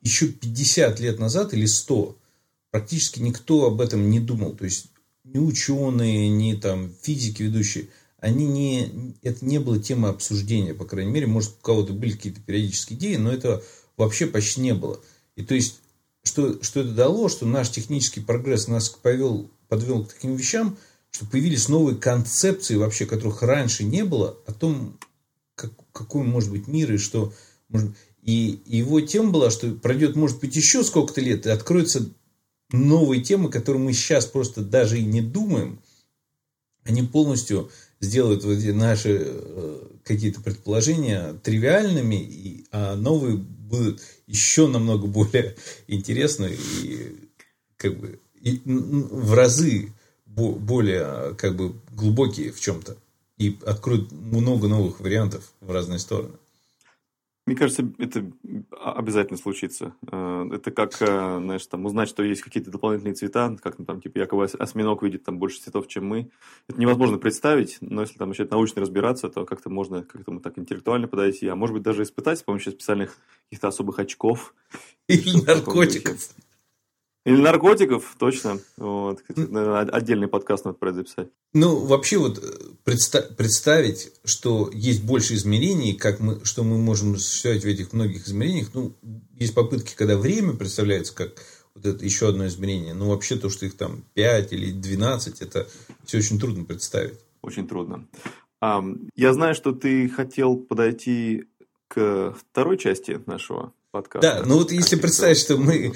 Еще 0.01 0.27
50 0.27 0.99
лет 0.99 1.19
назад 1.19 1.53
или 1.53 1.65
100 1.65 2.17
практически 2.71 3.19
никто 3.19 3.65
об 3.65 3.81
этом 3.81 4.09
не 4.09 4.19
думал. 4.19 4.55
То 4.55 4.65
есть, 4.65 4.87
ни 5.25 5.37
ученые, 5.37 6.29
ни 6.29 6.53
там 6.55 6.93
физики 7.01 7.43
ведущие– 7.43 7.87
они 8.23 8.47
не, 8.47 9.13
это 9.21 9.43
не 9.43 9.59
было 9.59 9.77
темой 9.79 10.11
обсуждения, 10.11 10.73
по 10.73 10.85
крайней 10.85 11.11
мере, 11.11 11.27
может, 11.27 11.57
у 11.59 11.61
кого-то 11.61 11.91
были 11.91 12.11
какие-то 12.11 12.39
периодические 12.39 12.97
идеи, 12.97 13.15
но 13.17 13.29
это 13.29 13.61
вообще 13.97 14.27
почти 14.27 14.61
не 14.61 14.73
было. 14.73 15.01
И 15.35 15.43
то 15.43 15.53
есть, 15.53 15.81
что, 16.23 16.63
что 16.63 16.79
это 16.79 16.91
дало, 16.91 17.27
что 17.27 17.45
наш 17.45 17.69
технический 17.69 18.21
прогресс 18.21 18.69
нас 18.69 18.87
повел, 18.87 19.51
подвел 19.67 20.05
к 20.05 20.13
таким 20.13 20.37
вещам, 20.37 20.77
что 21.11 21.25
появились 21.25 21.67
новые 21.67 21.97
концепции 21.97 22.77
вообще, 22.77 23.05
которых 23.05 23.41
раньше 23.41 23.83
не 23.83 24.05
было, 24.05 24.37
о 24.47 24.53
том, 24.53 24.97
как, 25.55 25.73
какой 25.91 26.23
может 26.23 26.49
быть 26.49 26.67
мир 26.67 26.93
и 26.93 26.97
что 26.97 27.33
может... 27.67 27.91
И 28.21 28.61
его 28.65 29.01
тема 29.01 29.31
была, 29.31 29.51
что 29.51 29.69
пройдет, 29.73 30.15
может 30.15 30.39
быть, 30.39 30.55
еще 30.55 30.85
сколько-то 30.85 31.19
лет, 31.19 31.45
и 31.45 31.49
откроются 31.49 32.09
новые 32.71 33.21
темы, 33.21 33.49
которые 33.49 33.83
мы 33.83 33.91
сейчас 33.91 34.25
просто 34.25 34.61
даже 34.61 34.97
и 34.97 35.03
не 35.03 35.19
думаем. 35.19 35.81
Они 36.85 37.01
полностью 37.01 37.69
сделают 38.03 38.43
вот 38.43 38.57
наши 38.75 39.21
э, 39.23 39.79
какие-то 40.03 40.41
предположения 40.41 41.33
тривиальными, 41.43 42.15
и, 42.15 42.65
а 42.71 42.95
новые 42.95 43.37
будут 43.37 44.01
еще 44.27 44.67
намного 44.67 45.07
более 45.07 45.55
интересны 45.87 46.55
и 46.81 47.15
как 47.77 47.97
бы 47.97 48.19
и, 48.41 48.61
в 48.65 49.33
разы 49.33 49.93
более 50.25 51.35
как 51.35 51.55
бы 51.55 51.73
глубокие 51.91 52.51
в 52.51 52.59
чем-то 52.59 52.97
и 53.37 53.57
откроют 53.65 54.11
много 54.11 54.67
новых 54.67 54.99
вариантов 54.99 55.53
в 55.61 55.71
разные 55.71 55.99
стороны. 55.99 56.33
Мне 57.45 57.57
кажется, 57.57 57.91
это 57.97 58.31
обязательно 58.71 59.37
случится. 59.37 59.93
Э, 60.09 60.47
это 60.49 60.71
как, 60.71 61.01
э, 61.01 61.39
знаешь, 61.41 61.65
там, 61.67 61.85
узнать, 61.85 62.07
что 62.07 62.23
есть 62.23 62.41
какие-то 62.41 62.71
дополнительные 62.71 63.15
цвета, 63.15 63.57
как 63.61 63.79
ну, 63.79 63.85
там, 63.85 63.99
типа, 63.99 64.17
якобы 64.17 64.45
осьминог 64.45 65.03
видит 65.03 65.25
там 65.25 65.39
больше 65.39 65.59
цветов, 65.59 65.87
чем 65.87 66.07
мы. 66.07 66.29
Это 66.69 66.79
невозможно 66.79 67.17
представить, 67.17 67.77
но 67.81 68.01
если 68.01 68.17
там 68.17 68.29
начать 68.29 68.49
научно 68.49 68.81
разбираться, 68.81 69.27
то 69.27 69.45
как-то 69.45 69.69
можно 69.69 70.03
как-то 70.03 70.31
мы 70.31 70.39
так 70.39 70.57
интеллектуально 70.57 71.09
подойти, 71.09 71.47
а 71.47 71.55
может 71.55 71.73
быть 71.73 71.83
даже 71.83 72.03
испытать 72.03 72.39
с 72.39 72.43
помощью 72.43 72.71
специальных 72.71 73.17
каких-то 73.45 73.67
особых 73.67 73.99
очков. 73.99 74.55
Или 75.07 75.43
наркотиков. 75.45 76.29
Или 77.25 77.41
наркотиков, 77.41 78.15
точно. 78.19 78.59
Вот. 78.77 79.23
Отдельный 79.29 80.27
подкаст 80.27 80.65
надо 80.65 80.77
про 80.77 80.89
это 80.89 80.99
записать. 80.99 81.29
Ну, 81.53 81.85
вообще 81.85 82.17
вот 82.17 82.37
э, 82.37 82.41
предста- 82.83 83.33
представить, 83.33 84.11
что 84.25 84.69
есть 84.73 85.03
больше 85.03 85.35
измерений, 85.35 85.93
как 85.93 86.19
мы, 86.19 86.43
что 86.43 86.63
мы 86.63 86.77
можем 86.77 87.13
осуществлять 87.13 87.63
в 87.63 87.67
этих 87.67 87.93
многих 87.93 88.27
измерениях. 88.27 88.71
Ну, 88.73 88.93
есть 89.39 89.53
попытки, 89.53 89.95
когда 89.95 90.17
время 90.17 90.53
представляется 90.53 91.15
как 91.15 91.41
вот 91.75 91.85
это 91.85 92.03
еще 92.03 92.27
одно 92.27 92.45
измерение. 92.47 92.93
Но 92.93 93.09
вообще 93.09 93.37
то, 93.37 93.49
что 93.49 93.65
их 93.65 93.77
там 93.77 94.03
5 94.15 94.51
или 94.51 94.71
12, 94.71 95.41
это 95.41 95.67
все 96.05 96.17
очень 96.17 96.39
трудно 96.39 96.65
представить. 96.65 97.19
Очень 97.41 97.67
трудно. 97.67 98.05
Я 98.61 99.33
знаю, 99.33 99.55
что 99.55 99.73
ты 99.73 100.07
хотел 100.07 100.55
подойти 100.57 101.45
к 101.87 102.35
второй 102.37 102.77
части 102.77 103.19
нашего 103.25 103.73
подкаста. 103.93 104.39
Да, 104.39 104.43
ну 104.45 104.57
вот 104.57 104.71
если 104.71 104.95
представить, 104.95 105.37
что 105.37 105.55
мы, 105.55 105.93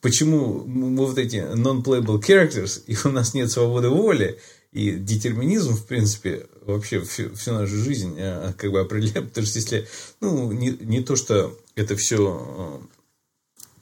почему 0.00 0.64
мы 0.64 1.06
вот 1.06 1.18
эти 1.18 1.36
non-playable 1.36 2.20
characters, 2.20 2.82
и 2.86 2.96
у 3.06 3.10
нас 3.12 3.34
нет 3.34 3.50
свободы 3.50 3.90
воли, 3.90 4.40
и 4.72 4.92
детерминизм, 4.92 5.74
в 5.74 5.86
принципе, 5.86 6.46
вообще 6.62 7.00
всю, 7.02 7.34
всю 7.34 7.52
нашу 7.52 7.76
жизнь 7.76 8.16
а, 8.18 8.52
как 8.54 8.72
бы 8.72 8.80
определяет, 8.80 9.28
потому 9.28 9.46
что 9.46 9.58
если, 9.58 9.86
ну, 10.20 10.50
не, 10.50 10.70
не 10.80 11.02
то, 11.02 11.14
что 11.14 11.56
это 11.76 11.94
все 11.94 12.18
а, 12.18 12.82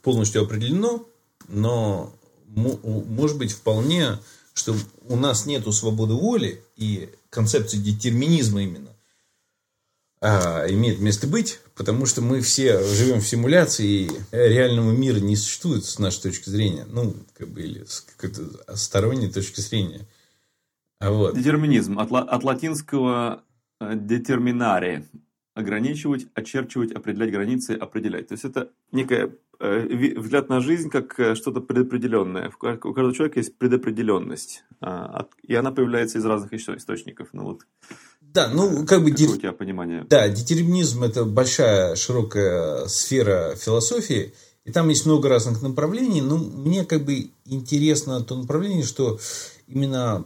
полностью 0.03 0.43
определено, 0.43 1.07
но 1.49 2.13
может 2.47 3.39
быть 3.39 3.53
вполне, 3.53 4.19
что 4.53 4.77
у 5.09 5.17
нас 5.17 5.47
нету 5.47 5.73
свободы 5.73 6.15
воли 6.15 6.63
и 6.77 7.09
концепции 7.31 7.79
детерминизма 7.79 8.63
именно, 8.63 8.94
а, 10.21 10.67
имеет 10.69 11.01
место 11.01 11.27
быть, 11.27 11.61
потому 11.75 12.07
что 12.07 12.23
мы 12.23 12.41
все 12.41 12.83
живем 12.83 13.21
в 13.21 13.29
симуляции, 13.29 13.87
и 13.87 14.11
реального 14.33 14.93
мира 14.93 15.19
не 15.19 15.37
существует 15.37 15.85
с 15.85 15.99
нашей 15.99 16.23
точки 16.23 16.49
зрения, 16.49 16.87
ну, 16.89 17.15
как 17.37 17.49
бы, 17.49 17.63
или 17.63 17.85
с 17.85 18.01
какой-то 18.01 18.77
сторонней 18.77 19.31
точки 19.31 19.61
зрения. 19.61 20.07
А 21.01 21.11
вот. 21.11 21.37
Детерминизм 21.37 21.99
от, 21.99 22.11
от 22.13 22.45
латинского 22.45 23.43
детерминаре 23.81 25.05
ограничивать, 25.55 26.27
очерчивать, 26.35 26.93
определять 26.93 27.31
границы, 27.31 27.73
определять. 27.73 28.29
То 28.29 28.35
есть 28.35 28.45
это 28.45 28.73
некая 28.91 29.31
э, 29.61 30.17
взгляд 30.17 30.49
на 30.49 30.61
жизнь 30.61 30.91
как 30.91 31.19
э, 31.21 31.35
что-то 31.37 31.61
предопределенное. 31.61 32.51
У 32.51 32.59
каждого 32.59 33.15
человека 33.15 33.39
есть 33.39 33.57
предопределенность, 33.57 34.65
а, 34.81 35.29
и 35.43 35.55
она 35.55 35.71
появляется 35.71 36.19
из 36.19 36.25
разных 36.25 36.53
источников. 36.53 37.29
Ну, 37.33 37.45
вот, 37.45 37.67
да, 38.35 38.49
ну, 38.49 38.85
как 38.85 39.05
бы... 39.05 39.13
Какое 39.13 39.29
у 39.29 39.37
тебя 39.37 39.53
понимание? 39.53 40.05
Да, 40.11 40.29
детерминизм– 40.29 41.03
это 41.05 41.25
большая, 41.25 41.95
широкая 41.95 42.87
сфера 42.89 43.55
философии, 43.55 44.35
и 44.65 44.73
там 44.73 44.89
есть 44.89 45.07
много 45.07 45.29
разных 45.29 45.63
направлений, 45.63 46.21
но 46.21 46.37
мне 46.39 46.85
как 46.85 47.05
бы 47.05 47.31
интересно 47.45 48.23
то 48.23 48.37
направление, 48.37 48.83
что 48.83 49.21
именно 49.69 50.25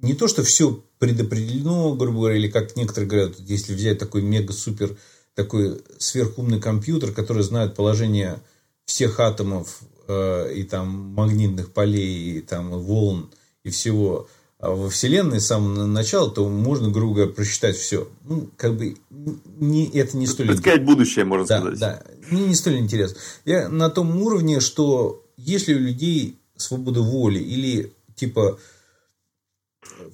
не 0.00 0.14
то, 0.14 0.28
что 0.28 0.42
все 0.42 0.82
предопределено, 0.98 1.94
грубо 1.94 2.20
говоря, 2.20 2.36
или 2.36 2.48
как 2.48 2.74
некоторые 2.74 3.10
говорят, 3.10 3.34
если 3.40 3.74
взять 3.74 3.98
такой 3.98 4.22
мега-супер, 4.22 4.96
такой 5.34 5.82
сверхумный 5.98 6.60
компьютер, 6.60 7.12
который 7.12 7.42
знает 7.42 7.74
положение 7.74 8.40
всех 8.86 9.20
атомов 9.20 9.80
э, 10.08 10.54
и 10.54 10.62
там 10.64 10.88
магнитных 10.88 11.72
полей, 11.72 12.38
и 12.38 12.40
там 12.40 12.70
волн, 12.70 13.30
и 13.62 13.70
всего 13.70 14.28
во 14.70 14.88
Вселенной 14.88 15.40
с 15.40 15.46
самого 15.46 15.86
начала, 15.86 16.30
то 16.30 16.48
можно, 16.48 16.88
грубо 16.88 17.14
говоря, 17.16 17.32
просчитать 17.32 17.76
все. 17.76 18.08
Ну, 18.24 18.48
как 18.56 18.76
бы 18.76 18.96
не, 19.10 19.88
это 19.90 20.16
не 20.16 20.28
столь... 20.28 20.48
Предсказать 20.48 20.84
будущее, 20.84 21.24
можно 21.24 21.46
да, 21.46 21.60
сказать. 21.60 21.78
Да, 21.80 22.02
не, 22.30 22.46
не 22.46 22.54
столь 22.54 22.78
интересно. 22.78 23.18
Я 23.44 23.68
на 23.68 23.90
том 23.90 24.16
уровне, 24.22 24.60
что 24.60 25.26
если 25.36 25.74
у 25.74 25.78
людей 25.78 26.38
свобода 26.56 27.02
воли 27.02 27.40
или 27.40 27.92
типа 28.14 28.60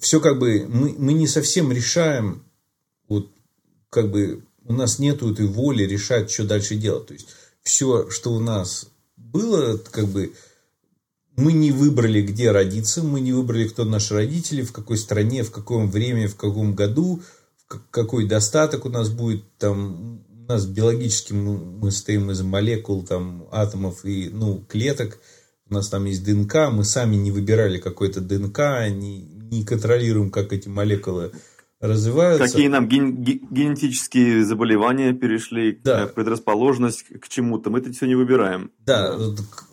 все 0.00 0.18
как 0.18 0.38
бы 0.38 0.66
мы, 0.66 0.94
мы 0.96 1.12
не 1.12 1.26
совсем 1.26 1.70
решаем, 1.70 2.42
вот 3.06 3.30
как 3.90 4.10
бы 4.10 4.42
у 4.64 4.72
нас 4.72 4.98
нету 4.98 5.30
этой 5.30 5.46
воли 5.46 5.82
решать, 5.82 6.30
что 6.30 6.44
дальше 6.44 6.74
делать. 6.76 7.06
То 7.06 7.12
есть 7.12 7.28
все, 7.62 8.08
что 8.08 8.32
у 8.32 8.40
нас 8.40 8.86
было, 9.16 9.76
как 9.76 10.06
бы 10.06 10.32
мы 11.38 11.52
не 11.52 11.70
выбрали, 11.70 12.20
где 12.20 12.50
родиться, 12.50 13.00
мы 13.04 13.20
не 13.20 13.32
выбрали, 13.32 13.68
кто 13.68 13.84
наши 13.84 14.12
родители, 14.12 14.62
в 14.62 14.72
какой 14.72 14.98
стране, 14.98 15.44
в 15.44 15.52
каком 15.52 15.88
времени, 15.88 16.26
в 16.26 16.34
каком 16.34 16.74
году, 16.74 17.22
какой 17.92 18.26
достаток 18.26 18.84
у 18.84 18.88
нас 18.88 19.08
будет. 19.08 19.44
Там, 19.56 20.24
у 20.28 20.48
нас 20.48 20.66
биологически 20.66 21.32
мы 21.34 21.92
стоим 21.92 22.32
из 22.32 22.42
молекул, 22.42 23.04
там, 23.04 23.46
атомов 23.52 24.04
и 24.04 24.30
ну, 24.32 24.64
клеток. 24.68 25.20
У 25.70 25.74
нас 25.74 25.88
там 25.88 26.06
есть 26.06 26.24
ДНК, 26.24 26.72
мы 26.72 26.82
сами 26.82 27.14
не 27.14 27.30
выбирали 27.30 27.78
какой-то 27.78 28.20
ДНК, 28.20 28.58
не, 28.90 29.20
не 29.20 29.64
контролируем, 29.64 30.30
как 30.30 30.52
эти 30.52 30.68
молекулы 30.68 31.30
развиваются. 31.80 32.46
Какие 32.46 32.68
нам 32.68 32.88
ген- 32.88 33.22
генетические 33.22 34.44
заболевания 34.44 35.12
перешли, 35.12 35.78
да. 35.84 36.06
предрасположенность 36.06 37.04
к 37.04 37.28
чему-то, 37.28 37.70
мы 37.70 37.78
это 37.78 37.92
все 37.92 38.06
не 38.06 38.16
выбираем. 38.16 38.72
Да, 38.84 39.16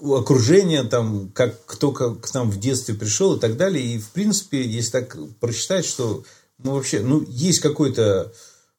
окружение, 0.02 0.84
там, 0.84 1.32
как 1.32 1.66
кто 1.66 1.92
к 1.92 2.34
нам 2.34 2.52
в 2.52 2.60
детстве 2.60 2.94
пришел 2.94 3.36
и 3.36 3.40
так 3.40 3.58
далее. 3.58 3.84
И, 3.84 4.00
в 4.00 4.10
принципе, 4.10 4.62
если 4.64 4.92
так 4.92 5.18
прочитать, 5.40 5.86
что 5.86 6.24
ну, 6.60 6.74
вообще, 6.74 7.02
ну, 7.02 7.26
есть 7.28 7.60
какой-то 7.60 8.32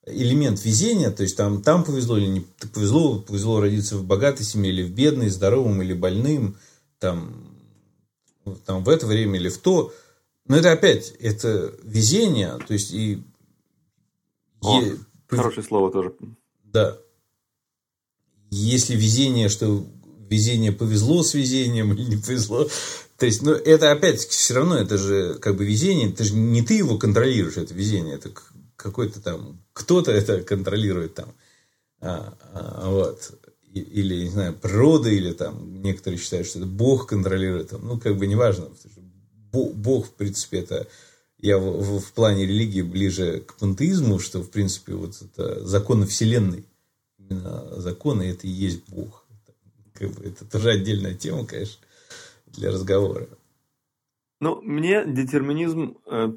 элемент 0.06 0.64
везения, 0.64 1.10
то 1.10 1.24
есть 1.24 1.36
там, 1.36 1.62
там 1.62 1.82
повезло 1.82 2.16
или 2.16 2.26
не 2.26 2.46
повезло, 2.72 3.18
повезло 3.18 3.60
родиться 3.60 3.96
в 3.96 4.04
богатой 4.04 4.46
семье 4.46 4.70
или 4.70 4.84
в 4.84 4.92
бедной, 4.92 5.30
здоровым 5.30 5.82
или 5.82 5.94
больным, 5.94 6.56
там, 7.00 7.44
там 8.64 8.84
в 8.84 8.88
это 8.88 9.06
время 9.06 9.40
или 9.40 9.48
в 9.48 9.58
то– 9.58 9.92
но 10.48 10.56
это 10.56 10.72
опять, 10.72 11.14
это 11.18 11.74
везение, 11.82 12.58
то 12.66 12.72
есть 12.72 12.92
и... 12.92 13.22
О, 14.60 14.80
е... 14.80 14.96
Хорошее 15.28 15.66
слово 15.66 15.90
тоже. 15.90 16.14
Да. 16.64 16.98
Если 18.50 18.94
везение, 18.94 19.48
что 19.48 19.84
везение 20.28 20.72
повезло 20.72 21.22
с 21.22 21.34
везением 21.34 21.92
или 21.92 22.02
не 22.02 22.16
повезло, 22.16 22.68
то 23.18 23.26
есть, 23.26 23.42
ну, 23.42 23.52
это 23.52 23.92
опять 23.92 24.20
все 24.20 24.54
равно, 24.54 24.76
это 24.76 24.98
же 24.98 25.34
как 25.40 25.56
бы 25.56 25.64
везение, 25.64 26.10
это 26.10 26.22
же 26.24 26.34
не 26.34 26.62
ты 26.62 26.74
его 26.74 26.98
контролируешь, 26.98 27.56
это 27.56 27.72
везение, 27.74 28.14
это 28.14 28.30
какой-то 28.76 29.20
там, 29.20 29.60
кто-то 29.72 30.12
это 30.12 30.42
контролирует 30.42 31.14
там. 31.14 31.34
А, 32.00 32.36
а, 32.52 32.90
вот. 32.90 33.32
Или, 33.72 34.24
не 34.24 34.30
знаю, 34.30 34.54
природа, 34.54 35.10
или 35.10 35.32
там 35.32 35.82
некоторые 35.82 36.18
считают, 36.18 36.46
что 36.46 36.58
это 36.60 36.68
Бог 36.68 37.08
контролирует, 37.08 37.70
там, 37.70 37.86
ну, 37.86 37.98
как 37.98 38.16
бы 38.16 38.26
неважно, 38.26 38.68
Бог, 39.64 40.06
в 40.06 40.12
принципе, 40.12 40.58
это 40.58 40.86
я 41.38 41.58
в, 41.58 42.00
в 42.00 42.12
плане 42.12 42.46
религии 42.46 42.82
ближе 42.82 43.40
к 43.40 43.54
пантеизму, 43.56 44.18
что, 44.18 44.40
в 44.42 44.50
принципе, 44.50 44.94
вот 44.94 45.14
это 45.20 45.64
законы 45.66 46.06
Вселенной, 46.06 46.64
именно 47.18 47.80
законы, 47.80 48.22
это 48.22 48.46
и 48.46 48.50
есть 48.50 48.88
Бог. 48.88 49.24
Это, 49.44 49.54
как 49.92 50.10
бы, 50.12 50.24
это 50.24 50.44
тоже 50.44 50.70
отдельная 50.70 51.14
тема, 51.14 51.46
конечно, 51.46 51.78
для 52.46 52.70
разговора. 52.70 53.28
Ну, 54.40 54.60
мне 54.62 55.04
детерминизм, 55.06 55.96
э, 56.06 56.32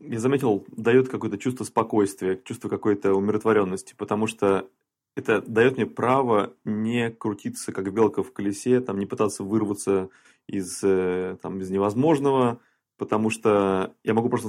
я 0.00 0.20
заметил, 0.20 0.64
дает 0.76 1.08
какое-то 1.08 1.38
чувство 1.38 1.64
спокойствия, 1.64 2.40
чувство 2.44 2.68
какой-то 2.68 3.14
умиротворенности, 3.14 3.94
потому 3.96 4.26
что 4.26 4.68
это 5.14 5.42
дает 5.42 5.76
мне 5.76 5.86
право 5.86 6.54
не 6.64 7.10
крутиться, 7.10 7.72
как 7.72 7.92
белка 7.92 8.22
в 8.22 8.32
колесе, 8.32 8.80
там, 8.80 8.98
не 8.98 9.06
пытаться 9.06 9.42
вырваться 9.42 10.10
из, 10.48 10.80
э, 10.82 11.36
там, 11.40 11.60
из 11.60 11.70
невозможного, 11.70 12.60
потому 12.96 13.30
что 13.30 13.94
я 14.02 14.14
могу 14.14 14.28
просто 14.28 14.48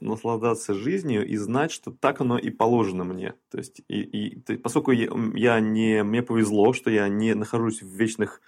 наслаждаться 0.00 0.74
жизнью 0.74 1.26
и 1.26 1.36
знать, 1.36 1.72
что 1.72 1.90
так 1.90 2.20
оно 2.20 2.38
и 2.38 2.50
положено 2.50 3.02
мне. 3.02 3.34
То 3.50 3.58
есть, 3.58 3.82
и, 3.88 4.00
и, 4.00 4.40
то 4.40 4.52
есть 4.52 4.62
поскольку 4.62 4.92
я, 4.92 5.08
я 5.34 5.58
не, 5.60 6.04
мне 6.04 6.22
повезло, 6.22 6.72
что 6.72 6.90
я 6.90 7.08
не 7.08 7.34
нахожусь 7.34 7.82
в 7.82 7.86
вечных 7.86 8.40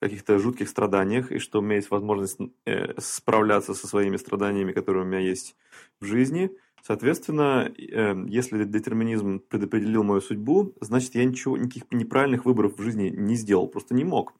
каких-то 0.00 0.38
жутких 0.38 0.68
страданиях, 0.68 1.30
и 1.30 1.38
что 1.38 1.58
у 1.58 1.62
меня 1.62 1.76
есть 1.76 1.90
возможность 1.90 2.38
э, 2.66 3.00
справляться 3.00 3.74
со 3.74 3.86
своими 3.86 4.16
страданиями, 4.16 4.72
которые 4.72 5.04
у 5.04 5.06
меня 5.06 5.20
есть 5.20 5.54
в 6.00 6.04
жизни– 6.04 6.50
Соответственно, 6.88 7.70
эм, 7.76 8.24
если 8.28 8.64
детерминизм 8.64 9.40
предопределил 9.40 10.04
мою 10.04 10.22
судьбу, 10.22 10.72
значит, 10.80 11.14
я 11.16 11.24
ничего, 11.26 11.58
никаких 11.58 11.84
неправильных 11.90 12.46
выборов 12.46 12.78
в 12.78 12.82
жизни 12.82 13.10
не 13.10 13.34
сделал, 13.34 13.68
просто 13.68 13.94
не 13.94 14.04
мог. 14.04 14.32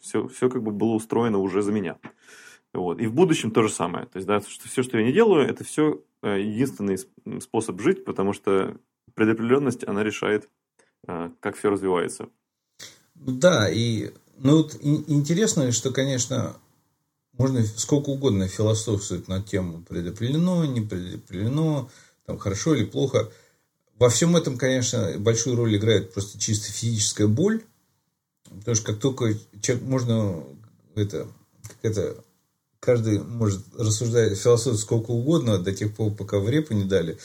Все, 0.00 0.24
э, 0.24 0.28
все 0.28 0.50
как 0.50 0.64
бы 0.64 0.72
было 0.72 0.94
устроено 0.94 1.38
уже 1.38 1.62
за 1.62 1.70
меня. 1.70 1.98
Вот. 2.74 3.00
И 3.00 3.06
в 3.06 3.14
будущем 3.14 3.52
то 3.52 3.62
же 3.62 3.68
самое. 3.68 4.06
То 4.06 4.16
есть, 4.16 4.26
да, 4.26 4.40
что 4.40 4.68
все, 4.68 4.82
что 4.82 4.98
я 4.98 5.04
не 5.04 5.12
делаю, 5.12 5.48
это 5.48 5.62
все 5.62 6.02
э, 6.22 6.40
единственный 6.40 6.98
способ 7.40 7.80
жить, 7.80 8.04
потому 8.04 8.32
что 8.32 8.76
предопределенность, 9.14 9.86
она 9.86 10.02
решает, 10.02 10.48
э, 11.06 11.30
как 11.38 11.56
все 11.56 11.70
развивается. 11.70 12.30
Да, 13.14 13.70
и 13.70 14.10
ну, 14.38 14.56
вот 14.56 14.76
интересно, 14.82 15.70
что, 15.70 15.92
конечно, 15.92 16.56
можно 17.36 17.64
сколько 17.64 18.10
угодно 18.10 18.48
философствовать 18.48 19.28
на 19.28 19.42
тему 19.42 19.82
предопределено, 19.88 20.64
не 20.64 20.80
предопределено, 20.80 21.90
там, 22.26 22.38
хорошо 22.38 22.74
или 22.74 22.84
плохо. 22.84 23.30
Во 23.98 24.08
всем 24.08 24.36
этом, 24.36 24.58
конечно, 24.58 25.14
большую 25.18 25.56
роль 25.56 25.76
играет 25.76 26.12
просто 26.12 26.38
чисто 26.38 26.72
физическая 26.72 27.26
боль. 27.26 27.62
Потому 28.44 28.74
что 28.74 28.86
как 28.86 28.98
только 29.00 29.34
человек 29.60 29.84
можно 29.84 30.44
это, 30.94 31.26
это 31.80 32.16
каждый 32.80 33.20
может 33.20 33.62
рассуждать 33.78 34.38
философию 34.38 34.78
сколько 34.78 35.10
угодно 35.10 35.58
до 35.58 35.72
тех 35.72 35.94
пор, 35.94 36.12
пока 36.12 36.38
в 36.38 36.48
репу 36.50 36.74
не 36.74 36.84
дали. 36.84 37.18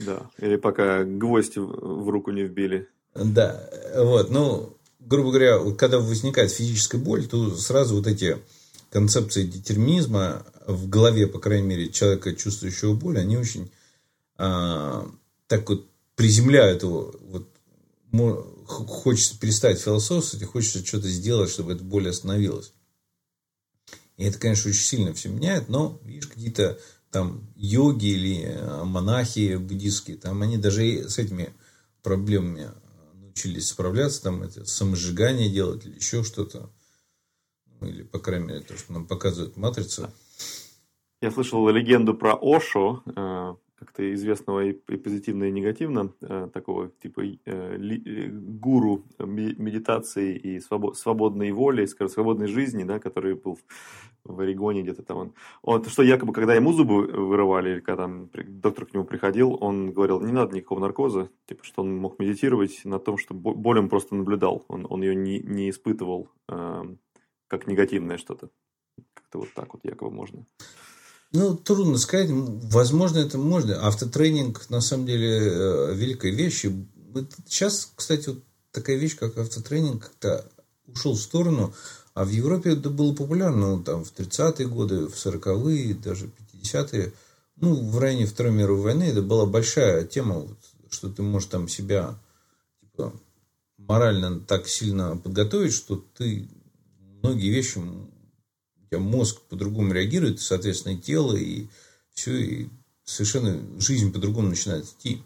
Да, 0.00 0.28
или 0.38 0.56
пока 0.56 1.04
гвоздь 1.04 1.56
в 1.56 2.08
руку 2.08 2.30
не 2.30 2.42
вбили. 2.42 2.88
Да, 3.14 3.70
вот, 3.96 4.30
ну, 4.30 4.76
грубо 5.06 5.30
говоря, 5.30 5.58
когда 5.76 5.98
возникает 5.98 6.50
физическая 6.50 7.00
боль, 7.00 7.26
то 7.26 7.56
сразу 7.56 7.96
вот 7.96 8.06
эти 8.06 8.38
концепции 8.90 9.44
детерминизма 9.44 10.46
в 10.66 10.88
голове, 10.88 11.26
по 11.26 11.38
крайней 11.38 11.66
мере, 11.66 11.90
человека, 11.90 12.34
чувствующего 12.34 12.94
боль, 12.94 13.18
они 13.18 13.36
очень 13.36 13.70
а, 14.36 15.10
так 15.46 15.68
вот 15.68 15.88
приземляют 16.16 16.82
его. 16.82 17.14
Вот, 17.22 17.48
хочется 18.76 19.38
перестать 19.38 19.80
философствовать 19.80 20.46
хочется 20.46 20.86
что-то 20.86 21.08
сделать, 21.08 21.50
чтобы 21.50 21.72
эта 21.72 21.82
боль 21.82 22.08
остановилась. 22.08 22.72
И 24.16 24.24
это, 24.24 24.38
конечно, 24.38 24.70
очень 24.70 24.80
сильно 24.80 25.12
все 25.12 25.28
меняет, 25.28 25.68
но, 25.68 25.98
видишь, 26.04 26.28
какие-то 26.28 26.78
там 27.10 27.48
йоги 27.56 28.06
или 28.06 28.56
а, 28.56 28.84
монахи 28.84 29.56
буддийские, 29.56 30.16
там 30.16 30.42
они 30.42 30.56
даже 30.56 31.08
с 31.08 31.18
этими 31.18 31.52
проблемами 32.02 32.70
учились 33.34 33.68
справляться, 33.68 34.22
там 34.22 34.42
это 34.42 34.64
самосжигание 34.64 35.50
делать 35.50 35.84
или 35.84 35.96
еще 35.96 36.22
что-то. 36.22 36.70
Ну, 37.80 37.88
или, 37.88 38.02
по 38.04 38.20
крайней 38.20 38.46
мере, 38.46 38.60
то, 38.60 38.78
что 38.78 38.92
нам 38.92 39.06
показывает 39.06 39.56
матрица. 39.56 40.14
Я 41.20 41.32
слышал 41.32 41.68
легенду 41.68 42.14
про 42.14 42.38
Ошу. 42.40 43.02
Как-то 43.76 44.14
известного 44.14 44.64
и, 44.64 44.72
и 44.72 44.96
позитивно, 44.96 45.44
и 45.44 45.50
негативно, 45.50 46.12
э, 46.20 46.48
такого 46.52 46.90
типа 47.02 47.22
э, 47.44 47.76
ли, 47.76 48.02
э, 48.06 48.28
гуру 48.30 49.04
медитации 49.18 50.36
и 50.36 50.60
свобод, 50.60 50.96
свободной 50.96 51.50
воли, 51.52 51.86
скажем, 51.86 52.12
свободной 52.12 52.46
жизни, 52.46 52.84
да, 52.84 53.00
который 53.00 53.34
был 53.34 53.56
в, 53.56 53.64
в 54.24 54.40
Орегоне 54.40 54.82
где-то 54.82 55.02
там. 55.02 55.18
Он, 55.18 55.32
он, 55.62 55.84
что 55.84 56.02
якобы, 56.02 56.32
когда 56.32 56.54
ему 56.54 56.72
зубы 56.72 57.06
вырывали, 57.06 57.72
или 57.72 57.80
когда 57.80 58.04
там 58.04 58.30
доктор 58.32 58.86
к 58.86 58.94
нему 58.94 59.04
приходил, 59.04 59.58
он 59.60 59.92
говорил, 59.92 60.20
не 60.20 60.32
надо 60.32 60.54
никакого 60.54 60.80
наркоза, 60.80 61.30
типа, 61.46 61.64
что 61.64 61.82
он 61.82 61.96
мог 61.96 62.18
медитировать 62.18 62.84
на 62.84 62.98
том, 62.98 63.18
что 63.18 63.34
боль 63.34 63.78
он 63.78 63.88
просто 63.88 64.14
наблюдал, 64.14 64.64
он, 64.68 64.86
он 64.88 65.02
ее 65.02 65.14
не, 65.14 65.40
не 65.40 65.70
испытывал 65.70 66.28
э, 66.48 66.84
как 67.48 67.66
негативное 67.66 68.18
что-то. 68.18 68.50
Как-то 69.14 69.38
вот 69.40 69.52
так 69.54 69.74
вот 69.74 69.84
якобы 69.84 70.10
можно. 70.10 70.46
Ну, 71.34 71.56
трудно 71.56 71.98
сказать. 71.98 72.28
Возможно, 72.30 73.18
это 73.18 73.38
можно. 73.38 73.84
Автотренинг, 73.88 74.70
на 74.70 74.80
самом 74.80 75.04
деле, 75.04 75.40
э, 75.40 75.92
великая 75.92 76.30
вещь. 76.30 76.64
Сейчас, 77.48 77.90
кстати, 77.96 78.28
вот 78.28 78.38
такая 78.70 78.96
вещь, 78.96 79.16
как 79.16 79.36
автотренинг, 79.36 80.04
как-то 80.04 80.48
ушел 80.86 81.14
в 81.14 81.20
сторону. 81.20 81.74
А 82.14 82.24
в 82.24 82.28
Европе 82.30 82.74
это 82.74 82.88
было 82.88 83.12
популярно 83.12 83.76
ну, 83.76 83.82
там, 83.82 84.04
в 84.04 84.12
30-е 84.12 84.68
годы, 84.68 85.08
в 85.08 85.14
40-е, 85.14 85.94
даже 85.94 86.30
50-е. 86.62 87.12
Ну, 87.56 87.90
в 87.90 87.98
районе 87.98 88.26
Второй 88.26 88.52
мировой 88.52 88.82
войны 88.82 89.02
это 89.02 89.20
была 89.20 89.44
большая 89.44 90.04
тема, 90.04 90.38
вот, 90.38 90.58
что 90.88 91.08
ты 91.08 91.22
можешь 91.22 91.48
там 91.48 91.68
себя 91.68 92.16
типа, 92.80 93.12
морально 93.76 94.38
так 94.38 94.68
сильно 94.68 95.16
подготовить, 95.16 95.72
что 95.72 96.04
ты 96.16 96.48
многие 97.22 97.50
вещи 97.50 97.80
мозг 98.98 99.40
по-другому 99.48 99.92
реагирует, 99.92 100.40
соответственно, 100.40 100.94
и 100.94 101.00
тело, 101.00 101.36
и 101.36 101.66
все, 102.12 102.36
и 102.36 102.68
совершенно 103.04 103.60
жизнь 103.80 104.12
по-другому 104.12 104.48
начинает 104.48 104.84
идти. 104.84 105.22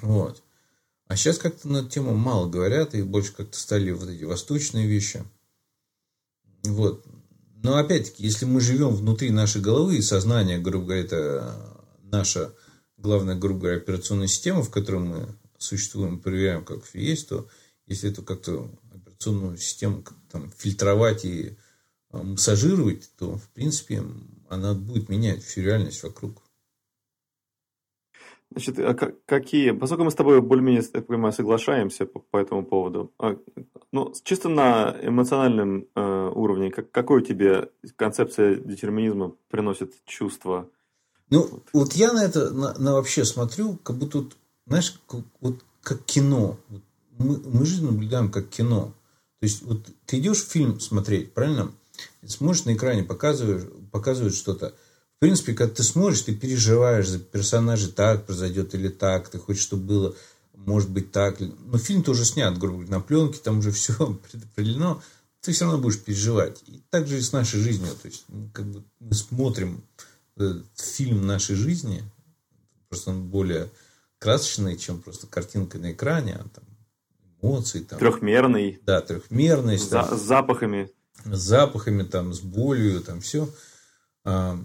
Вот. 0.00 0.42
А 1.06 1.16
сейчас 1.16 1.38
как-то 1.38 1.68
на 1.68 1.78
эту 1.78 1.88
тему 1.88 2.14
мало 2.14 2.48
говорят, 2.48 2.94
и 2.94 3.02
больше 3.02 3.32
как-то 3.32 3.58
стали 3.58 3.90
вот 3.90 4.08
эти 4.08 4.24
восточные 4.24 4.86
вещи. 4.86 5.24
Вот. 6.64 7.04
Но 7.62 7.76
опять-таки, 7.76 8.22
если 8.22 8.44
мы 8.44 8.60
живем 8.60 8.94
внутри 8.94 9.30
нашей 9.30 9.60
головы 9.60 9.96
и 9.96 10.02
сознания, 10.02 10.58
грубо 10.58 10.86
говоря, 10.86 11.02
это 11.02 11.78
наша 12.02 12.54
главная, 12.98 13.36
грубо 13.36 13.60
говоря, 13.60 13.78
операционная 13.78 14.26
система, 14.26 14.62
в 14.62 14.70
которой 14.70 15.00
мы 15.00 15.34
существуем, 15.56 16.20
проверяем, 16.20 16.64
как 16.64 16.84
все 16.84 17.00
есть, 17.00 17.28
то 17.28 17.48
если 17.86 18.10
это 18.10 18.22
как-то 18.22 18.70
операционную 18.92 19.56
систему 19.56 20.04
там, 20.30 20.52
фильтровать 20.56 21.24
и 21.24 21.56
массажировать, 22.12 23.10
то, 23.18 23.36
в 23.36 23.48
принципе, 23.50 24.02
она 24.48 24.74
будет 24.74 25.08
менять 25.08 25.42
всю 25.42 25.62
реальность 25.62 26.02
вокруг. 26.02 26.42
Значит, 28.50 28.78
а 28.78 28.94
какие, 29.26 29.72
поскольку 29.72 30.04
мы 30.04 30.10
с 30.10 30.14
тобой 30.14 30.40
более-менее, 30.40 30.82
так 30.82 31.06
понимаю, 31.06 31.34
соглашаемся 31.34 32.06
по, 32.06 32.18
по 32.18 32.38
этому 32.38 32.64
поводу, 32.64 33.12
а, 33.18 33.36
ну, 33.92 34.14
чисто 34.24 34.48
на 34.48 34.96
эмоциональном 35.02 35.86
э, 35.94 36.32
уровне, 36.34 36.70
как, 36.70 36.90
какой 36.90 37.22
тебе 37.22 37.70
концепция 37.96 38.54
детерминизма 38.56 39.34
приносит 39.50 40.02
чувство? 40.06 40.70
Ну, 41.28 41.46
вот, 41.46 41.68
вот 41.74 41.92
я 41.92 42.12
на 42.14 42.24
это 42.24 42.50
на, 42.50 42.72
на 42.78 42.94
вообще 42.94 43.26
смотрю, 43.26 43.76
как 43.76 43.96
будто, 43.96 44.18
вот, 44.18 44.36
знаешь, 44.66 44.98
как, 45.06 45.20
вот 45.40 45.62
как 45.82 46.02
кино. 46.04 46.56
Мы, 47.18 47.38
мы 47.38 47.66
жизнь 47.66 47.84
наблюдаем 47.84 48.30
как 48.30 48.48
кино. 48.48 48.94
То 49.40 49.44
есть, 49.44 49.62
вот 49.62 49.86
ты 50.06 50.18
идешь 50.18 50.42
фильм 50.42 50.80
смотреть, 50.80 51.34
правильно? 51.34 51.70
Смотришь 52.26 52.64
на 52.64 52.74
экране, 52.74 53.02
показывают, 53.02 53.90
показывают 53.90 54.34
что-то. 54.34 54.74
В 55.16 55.20
принципе, 55.20 55.52
когда 55.52 55.74
ты 55.74 55.82
смотришь, 55.82 56.22
ты 56.22 56.34
переживаешь 56.34 57.08
за 57.08 57.18
персонажа, 57.18 57.90
так 57.90 58.26
произойдет 58.26 58.74
или 58.74 58.88
так, 58.88 59.28
ты 59.28 59.38
хочешь, 59.38 59.62
чтобы 59.62 59.82
было, 59.84 60.16
может 60.54 60.90
быть, 60.90 61.10
так. 61.10 61.40
Но 61.40 61.78
фильм-то 61.78 62.12
уже 62.12 62.24
снят, 62.24 62.56
грубо 62.56 62.78
говоря, 62.78 62.98
на 62.98 63.00
пленке, 63.00 63.40
там 63.42 63.58
уже 63.58 63.70
все 63.72 63.92
предопределено. 64.30 65.02
Ты 65.40 65.52
все 65.52 65.64
равно 65.64 65.80
будешь 65.80 66.00
переживать. 66.00 66.62
И 66.66 66.82
так 66.90 67.06
же 67.06 67.18
и 67.18 67.22
с 67.22 67.32
нашей 67.32 67.60
жизнью. 67.60 67.90
То 68.00 68.08
есть, 68.08 68.24
как 68.52 68.66
бы 68.66 68.84
мы 69.00 69.14
смотрим 69.14 69.82
фильм 70.76 71.26
нашей 71.26 71.56
жизни, 71.56 72.04
просто 72.88 73.10
он 73.10 73.28
более 73.28 73.70
красочный, 74.18 74.76
чем 74.76 75.00
просто 75.00 75.26
картинка 75.26 75.78
на 75.78 75.92
экране, 75.92 76.34
а 76.34 76.48
там 76.48 76.64
эмоции. 77.40 77.80
Там, 77.80 77.98
трехмерный. 77.98 78.80
Да, 78.84 79.00
трехмерность. 79.00 79.90
За, 79.90 80.16
с 80.16 80.20
запахами 80.20 80.90
с 81.24 81.38
запахами, 81.38 82.02
там, 82.02 82.32
с 82.32 82.40
болью, 82.40 83.00
там 83.00 83.20
все. 83.20 83.52
А, 84.24 84.62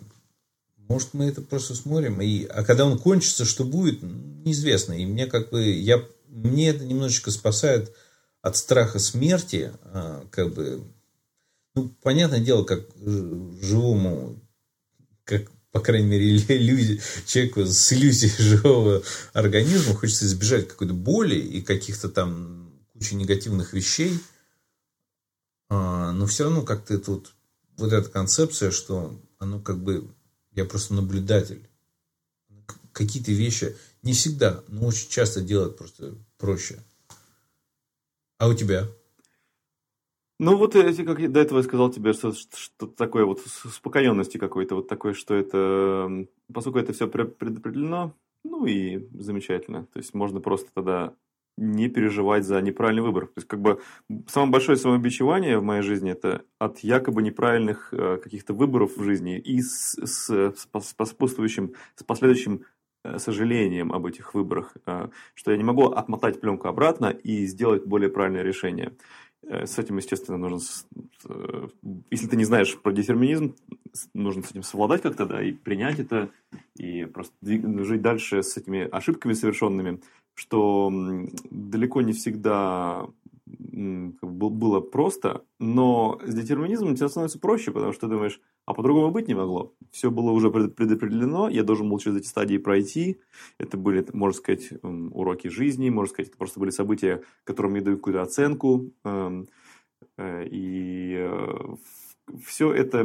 может, 0.78 1.14
мы 1.14 1.26
это 1.26 1.42
просто 1.42 1.76
смотрим. 1.76 2.22
И, 2.22 2.46
а 2.46 2.64
когда 2.64 2.86
он 2.86 3.00
кончится, 3.00 3.46
что 3.46 3.64
будет, 3.64 4.02
неизвестно. 4.02 4.94
И 4.94 5.06
мне 5.06 5.26
как 5.28 5.50
бы, 5.50 5.64
я, 5.64 6.04
мне 6.28 6.70
это 6.70 6.86
немножечко 6.86 7.32
спасает 7.32 7.94
от 8.42 8.58
страха 8.58 9.00
смерти, 9.00 9.72
а, 9.84 10.26
как 10.32 10.54
бы, 10.54 10.84
ну, 11.76 11.90
понятное 12.02 12.40
дело, 12.40 12.64
как 12.64 12.88
живому, 12.98 14.40
как, 15.24 15.50
по 15.72 15.80
крайней 15.80 16.08
мере, 16.08 16.38
иллюзии, 16.38 17.02
человеку 17.26 17.66
с 17.66 17.94
иллюзией 17.94 18.34
живого 18.38 19.04
организма 19.34 19.96
хочется 19.96 20.26
избежать 20.26 20.68
какой-то 20.68 20.94
боли 20.94 21.36
и 21.36 21.62
каких-то 21.62 22.10
там 22.10 22.72
кучи 22.94 23.16
негативных 23.16 23.74
вещей– 23.74 24.20
но 26.14 26.26
все 26.26 26.46
равно 26.46 26.64
как-то 26.64 26.98
тут 27.00 27.34
вот 27.78 27.94
эта 27.94 28.10
концепция, 28.10 28.72
что 28.72 29.20
оно 29.40 29.60
как 29.60 29.82
бы, 29.84 30.08
я 30.52 30.66
просто 30.66 30.94
наблюдатель. 30.94 31.68
Какие-то 32.92 33.32
вещи 33.32 33.76
не 34.04 34.14
всегда, 34.14 34.64
но 34.68 34.88
очень 34.88 35.10
часто 35.10 35.42
делать 35.42 35.78
просто 35.78 36.16
проще. 36.38 36.84
А 38.38 38.48
у 38.48 38.54
тебя? 38.54 38.88
Ну, 40.40 40.58
вот 40.58 40.76
эти, 40.76 41.04
как 41.04 41.32
до 41.32 41.40
этого 41.40 41.62
сказал 41.62 41.90
тебе, 41.92 42.14
что, 42.14 42.34
что 42.34 42.88
такое 42.88 43.26
вот 43.26 43.40
успокоенности 43.64 44.38
какой-то, 44.38 44.76
вот 44.76 44.88
такое, 44.88 45.14
что 45.14 45.36
это, 45.36 46.28
поскольку 46.54 46.80
это 46.80 46.92
все 46.92 47.08
предопределено, 47.08 48.16
ну 48.44 48.66
и 48.66 49.08
замечательно. 49.14 49.86
То 49.94 50.00
есть 50.00 50.14
можно 50.14 50.42
просто 50.42 50.70
тогда 50.74 51.16
не 51.58 51.90
переживать 51.90 52.46
за 52.46 52.62
неправильный 52.62 53.04
выбор. 53.04 53.28
То 53.28 53.34
есть, 53.38 53.48
как 53.48 53.62
бы, 53.62 53.82
самое 54.28 54.52
большое 54.52 54.78
самобичевание 54.78 55.60
в 55.60 55.64
моей 55.64 55.82
жизни– 55.82 56.12
это 56.14 56.44
от 56.60 56.80
якобы 56.80 57.22
неправильных 57.22 57.94
э, 57.94 58.18
каких-то 58.18 58.54
выборов 58.54 58.98
в 58.98 59.04
жизни 59.04 59.38
и 59.38 59.62
с, 59.62 59.96
с, 60.04 60.30
с 60.30 60.94
поспутствующим, 60.96 61.74
с 61.96 62.04
последующим 62.04 62.66
э, 63.04 63.20
сожалением 63.20 63.94
об 63.94 64.06
этих 64.06 64.34
выборах, 64.34 64.76
э, 64.86 65.10
что 65.36 65.52
я 65.52 65.58
не 65.58 65.64
могу 65.64 65.90
отмотать 65.90 66.42
пленку 66.42 66.68
обратно 66.68 67.08
и 67.08 67.46
сделать 67.46 67.86
более 67.86 68.10
правильное 68.10 68.44
решение. 68.44 68.94
С 69.46 69.78
этим, 69.78 69.98
естественно, 69.98 70.38
нужно... 70.38 70.60
Если 72.10 72.28
ты 72.28 72.38
не 72.38 72.46
знаешь 72.46 72.80
про 72.80 72.94
детерминизм, 72.94 73.56
нужно 74.14 74.42
с 74.42 74.52
этим 74.52 74.64
совладать 74.64 75.02
как-то, 75.02 75.26
да, 75.26 75.44
и 75.44 75.52
принять 75.52 76.00
это, 76.00 76.30
и 76.78 77.04
просто 77.04 77.36
жить 77.42 78.02
дальше 78.02 78.42
с 78.42 78.56
этими 78.56 78.88
ошибками 78.90 79.34
совершенными 79.34 80.00
что 80.36 80.92
далеко 81.50 82.02
не 82.02 82.14
всегда 82.14 83.08
было 83.46 84.82
просто, 84.82 85.46
но 85.60 86.20
с 86.24 86.34
детерминизмом 86.34 86.96
тебе 86.96 87.10
становится 87.10 87.40
проще, 87.40 87.72
потому 87.72 87.92
что 87.92 88.08
ты 88.08 88.14
думаешь, 88.14 88.40
а 88.66 88.74
по-другому 88.74 89.12
быть 89.12 89.28
не 89.28 89.34
могло. 89.34 89.74
Все 89.92 90.12
было 90.12 90.32
уже 90.32 90.50
предопределено, 90.52 91.50
я 91.50 91.64
должен 91.64 91.90
был 91.90 92.00
через 92.00 92.18
эти 92.18 92.28
стадии 92.28 92.58
пройти. 92.58 93.20
Это 93.58 93.78
были, 93.78 94.06
можно 94.14 94.38
сказать, 94.38 94.70
уроки 94.82 95.48
жизни, 95.48 95.90
можно 95.90 96.14
сказать, 96.14 96.30
это 96.30 96.38
просто 96.38 96.60
были 96.60 96.70
события, 96.70 97.24
которым 97.44 97.72
мне 97.72 97.82
дают 97.82 98.00
какую-то 98.00 98.22
оценку. 98.22 98.92
Эм, 99.04 99.48
э, 100.18 100.48
и 100.50 101.16
э, 101.18 101.76
все 102.46 102.74
это 102.74 103.00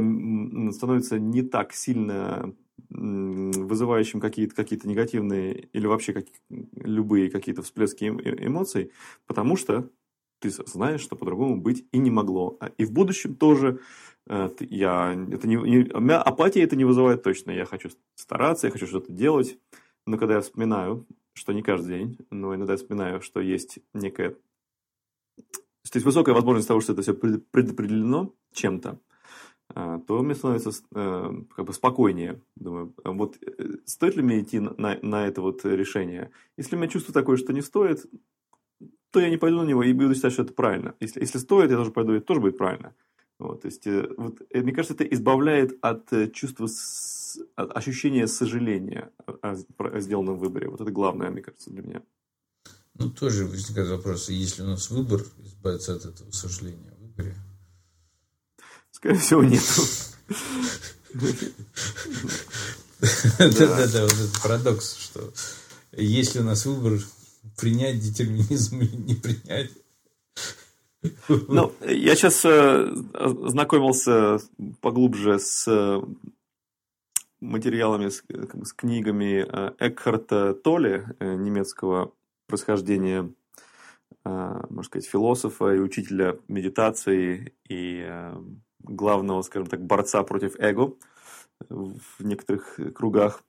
становится 0.72 1.18
не 1.18 1.42
так 1.42 1.72
сильно 1.72 2.54
вызывающим 2.98 4.20
какие-то 4.20 4.54
какие 4.54 4.80
негативные 4.84 5.68
или 5.72 5.86
вообще 5.86 6.12
как, 6.12 6.26
любые 6.48 7.30
какие-то 7.30 7.62
всплески 7.62 8.04
э, 8.04 8.46
эмоций, 8.46 8.92
потому 9.26 9.56
что 9.56 9.90
ты 10.40 10.50
знаешь, 10.50 11.00
что 11.00 11.16
по-другому 11.16 11.60
быть 11.60 11.86
и 11.92 11.98
не 11.98 12.10
могло. 12.10 12.56
А 12.60 12.68
и 12.76 12.84
в 12.84 12.92
будущем 12.92 13.34
тоже 13.34 13.80
э, 14.28 14.50
я, 14.60 15.12
это 15.30 15.48
не, 15.48 15.56
не, 15.56 16.12
апатия 16.12 16.62
это 16.62 16.76
не 16.76 16.84
вызывает 16.84 17.22
точно. 17.22 17.50
Я 17.50 17.64
хочу 17.64 17.90
стараться, 18.14 18.66
я 18.66 18.72
хочу 18.72 18.86
что-то 18.86 19.12
делать. 19.12 19.58
Но 20.06 20.16
когда 20.16 20.34
я 20.34 20.40
вспоминаю, 20.40 21.06
что 21.34 21.52
не 21.52 21.62
каждый 21.62 21.98
день, 21.98 22.18
но 22.30 22.54
иногда 22.54 22.74
я 22.74 22.76
вспоминаю, 22.78 23.20
что 23.20 23.40
есть 23.40 23.78
некая... 23.94 24.30
То 25.36 25.94
есть 25.94 26.04
высокая 26.04 26.34
возможность 26.34 26.68
того, 26.68 26.80
что 26.80 26.92
это 26.92 27.02
все 27.02 27.14
предопределено 27.14 28.34
чем-то, 28.52 29.00
то 29.74 30.22
мне 30.22 30.34
становится 30.34 30.70
э, 30.94 31.32
как 31.54 31.66
бы 31.66 31.72
спокойнее. 31.72 32.40
Думаю, 32.56 32.94
а 33.04 33.12
вот 33.12 33.36
э, 33.42 33.76
стоит 33.84 34.16
ли 34.16 34.22
мне 34.22 34.40
идти 34.40 34.60
на, 34.60 34.98
на 35.02 35.26
это 35.26 35.42
вот 35.42 35.64
решение? 35.64 36.30
Если 36.56 36.74
у 36.74 36.78
меня 36.78 36.88
чувство 36.88 37.12
такое, 37.12 37.36
что 37.36 37.52
не 37.52 37.60
стоит, 37.60 38.06
то 39.10 39.20
я 39.20 39.28
не 39.28 39.36
пойду 39.36 39.62
на 39.62 39.68
него 39.68 39.82
и 39.82 39.92
буду 39.92 40.14
считать, 40.14 40.32
что 40.32 40.42
это 40.42 40.54
правильно. 40.54 40.94
Если, 41.00 41.20
если 41.20 41.38
стоит, 41.38 41.70
я 41.70 41.76
тоже 41.76 41.90
пойду, 41.90 42.12
это 42.12 42.24
тоже 42.24 42.40
будет 42.40 42.56
правильно. 42.56 42.94
Вот, 43.38 43.62
то 43.62 43.66
есть, 43.66 43.86
э, 43.86 44.08
вот, 44.16 44.40
мне 44.52 44.72
кажется, 44.72 44.94
это 44.94 45.04
избавляет 45.04 45.78
от 45.82 46.10
чувства, 46.32 46.66
от 47.54 47.76
ощущения 47.76 48.26
сожаления 48.26 49.12
о, 49.26 49.54
о 49.78 50.00
сделанном 50.00 50.38
выборе. 50.38 50.68
Вот 50.68 50.80
это 50.80 50.90
главное, 50.90 51.30
мне 51.30 51.42
кажется, 51.42 51.70
для 51.70 51.82
меня. 51.82 52.02
Ну, 52.94 53.10
тоже 53.10 53.44
возникает 53.44 53.90
вопрос, 53.90 54.28
есть 54.28 54.58
ли 54.58 54.64
у 54.64 54.68
нас 54.68 54.90
выбор 54.90 55.20
избавиться 55.38 55.94
от 55.94 56.06
этого 56.06 56.30
сожаления 56.32 56.90
о 56.90 57.00
выборе? 57.00 57.36
Скорее 58.98 59.18
всего, 59.18 59.44
нет. 59.44 59.62
Да-да-да, 63.38 64.02
вот 64.02 64.12
этот 64.12 64.42
парадокс, 64.42 64.96
что 64.96 65.32
есть 65.92 66.34
ли 66.34 66.40
у 66.40 66.44
нас 66.44 66.66
выбор 66.66 66.98
принять 67.56 68.00
детерминизм 68.00 68.80
или 68.80 68.96
не 68.96 69.14
принять. 69.14 69.70
Ну, 71.28 71.72
я 71.86 72.16
сейчас 72.16 72.44
э, 72.44 72.92
знакомился 73.46 74.38
поглубже 74.80 75.38
с 75.38 75.68
э, 75.68 76.02
материалами, 77.40 78.08
с, 78.08 78.24
с 78.64 78.72
книгами 78.72 79.46
э, 79.48 79.74
Экхарта 79.78 80.54
Толли, 80.54 81.06
немецкого 81.20 82.14
происхождения, 82.48 83.32
можно 84.24 84.82
сказать, 84.82 85.08
философа 85.08 85.72
и 85.72 85.78
учителя 85.78 86.36
медитации 86.48 87.54
и 87.68 88.04
главного, 88.80 89.42
скажем 89.42 89.68
так, 89.68 89.84
борца 89.84 90.22
против 90.22 90.56
эго 90.58 90.94
в 91.68 92.24
некоторых 92.24 92.78
кругах. 92.94 93.42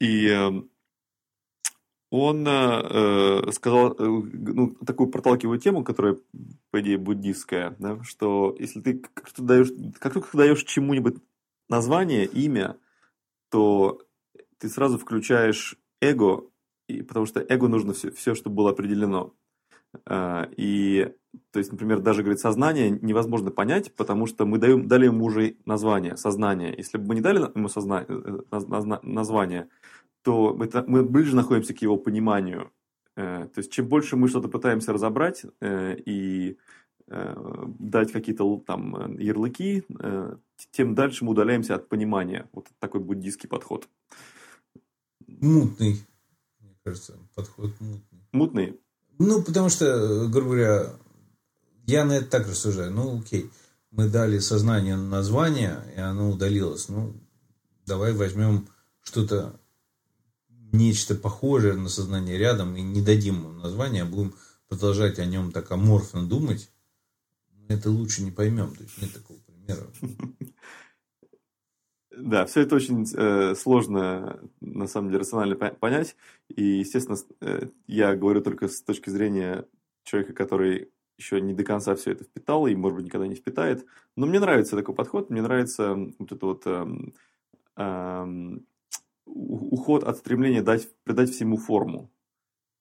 И 0.00 0.28
он 2.10 2.46
э, 2.46 3.50
сказал 3.52 3.92
э, 3.92 3.94
ну, 4.04 4.74
такую 4.84 5.08
проталкиваю 5.08 5.58
тему, 5.58 5.82
которая, 5.82 6.18
по 6.70 6.80
идее, 6.82 6.98
буддистская, 6.98 7.74
да, 7.78 8.02
что 8.02 8.54
если 8.58 8.82
ты 8.82 8.98
как, 8.98 9.28
-то 9.28 9.42
даешь, 9.42 9.68
как 9.98 10.12
только 10.12 10.36
даешь 10.36 10.62
чему-нибудь 10.64 11.16
название, 11.70 12.26
имя, 12.26 12.76
то 13.48 14.02
ты 14.58 14.68
сразу 14.68 14.98
включаешь 14.98 15.76
эго, 16.02 16.44
и, 16.86 17.00
потому 17.00 17.24
что 17.24 17.40
эго 17.40 17.68
нужно 17.68 17.94
все, 17.94 18.10
все, 18.10 18.34
чтобы 18.34 18.56
было 18.56 18.70
определено. 18.72 19.32
А, 20.06 20.48
и, 20.56 21.12
то 21.50 21.58
есть, 21.58 21.72
например, 21.72 22.00
даже, 22.00 22.22
говорит, 22.22 22.40
сознание 22.40 22.90
невозможно 22.90 23.50
понять, 23.50 23.94
потому 23.94 24.26
что 24.26 24.46
мы 24.46 24.58
даем, 24.58 24.88
дали 24.88 25.06
ему 25.06 25.24
уже 25.24 25.56
название, 25.66 26.16
сознание. 26.16 26.74
Если 26.76 26.98
бы 26.98 27.06
мы 27.08 27.14
не 27.16 27.20
дали 27.20 27.38
ему 27.54 27.68
созна, 27.68 28.04
э, 28.08 28.40
э, 28.50 28.98
название, 29.02 29.68
то 30.22 30.56
это, 30.62 30.84
мы 30.86 31.02
ближе 31.02 31.36
находимся 31.36 31.74
к 31.74 31.82
его 31.82 31.96
пониманию. 31.96 32.70
Э, 33.16 33.48
то 33.52 33.58
есть, 33.58 33.70
чем 33.72 33.88
больше 33.88 34.16
мы 34.16 34.28
что-то 34.28 34.48
пытаемся 34.48 34.92
разобрать 34.92 35.44
и 35.60 36.56
дать 37.78 38.12
какие-то 38.12 38.58
там 38.64 39.18
ярлыки, 39.18 39.84
тем 40.70 40.94
дальше 40.94 41.24
мы 41.24 41.32
удаляемся 41.32 41.74
от 41.74 41.88
понимания. 41.88 42.48
Вот 42.52 42.68
такой 42.78 43.00
буддийский 43.00 43.48
подход. 43.48 43.88
Мутный, 45.26 45.96
мне 46.60 46.74
кажется, 46.82 47.18
подход 47.34 47.72
мутный. 47.80 48.20
Мутный? 48.32 48.80
Ну, 49.18 49.42
потому 49.42 49.68
что, 49.68 50.26
грубо 50.28 50.50
говоря, 50.50 50.92
я 51.86 52.04
на 52.04 52.12
это 52.12 52.26
так 52.26 52.48
рассуждаю. 52.48 52.90
Ну, 52.90 53.20
окей, 53.20 53.50
мы 53.90 54.08
дали 54.08 54.38
сознанию 54.38 54.96
название, 54.96 55.84
и 55.96 56.00
оно 56.00 56.30
удалилось. 56.30 56.88
Ну, 56.88 57.14
давай 57.86 58.12
возьмем 58.12 58.68
что-то 59.02 59.58
нечто 60.72 61.14
похожее 61.14 61.74
на 61.74 61.88
сознание 61.88 62.38
рядом 62.38 62.76
и 62.76 62.82
не 62.82 63.02
дадим 63.02 63.36
ему 63.36 63.52
название, 63.52 64.04
а 64.04 64.06
будем 64.06 64.34
продолжать 64.68 65.18
о 65.18 65.26
нем 65.26 65.52
так 65.52 65.70
аморфно 65.70 66.26
думать, 66.26 66.70
это 67.68 67.90
лучше 67.90 68.22
не 68.22 68.30
поймем. 68.30 68.74
То 68.74 68.82
есть 68.82 69.00
нет 69.00 69.12
такого 69.12 69.38
примера. 69.38 69.86
Да, 72.16 72.44
все 72.44 72.60
это 72.62 72.76
очень 72.76 73.06
э, 73.16 73.54
сложно, 73.54 74.40
на 74.60 74.86
самом 74.86 75.08
деле, 75.08 75.20
рационально 75.20 75.56
понять. 75.56 76.16
И, 76.48 76.62
естественно, 76.62 77.16
э, 77.40 77.68
я 77.86 78.14
говорю 78.16 78.42
только 78.42 78.68
с 78.68 78.82
точки 78.82 79.08
зрения 79.08 79.66
человека, 80.04 80.34
который 80.34 80.90
еще 81.16 81.40
не 81.40 81.54
до 81.54 81.64
конца 81.64 81.94
все 81.94 82.12
это 82.12 82.24
впитал 82.24 82.66
и, 82.66 82.74
может 82.74 82.96
быть, 82.96 83.06
никогда 83.06 83.26
не 83.26 83.34
впитает. 83.34 83.86
Но 84.16 84.26
мне 84.26 84.40
нравится 84.40 84.76
такой 84.76 84.94
подход, 84.94 85.30
мне 85.30 85.42
нравится 85.42 85.94
вот 86.18 86.32
это 86.32 86.46
вот 86.46 86.62
э, 86.66 86.86
э, 87.76 88.56
уход 89.24 90.04
от 90.04 90.16
стремления 90.18 90.62
дать, 90.62 90.88
придать 91.04 91.30
всему 91.30 91.56
форму. 91.56 92.10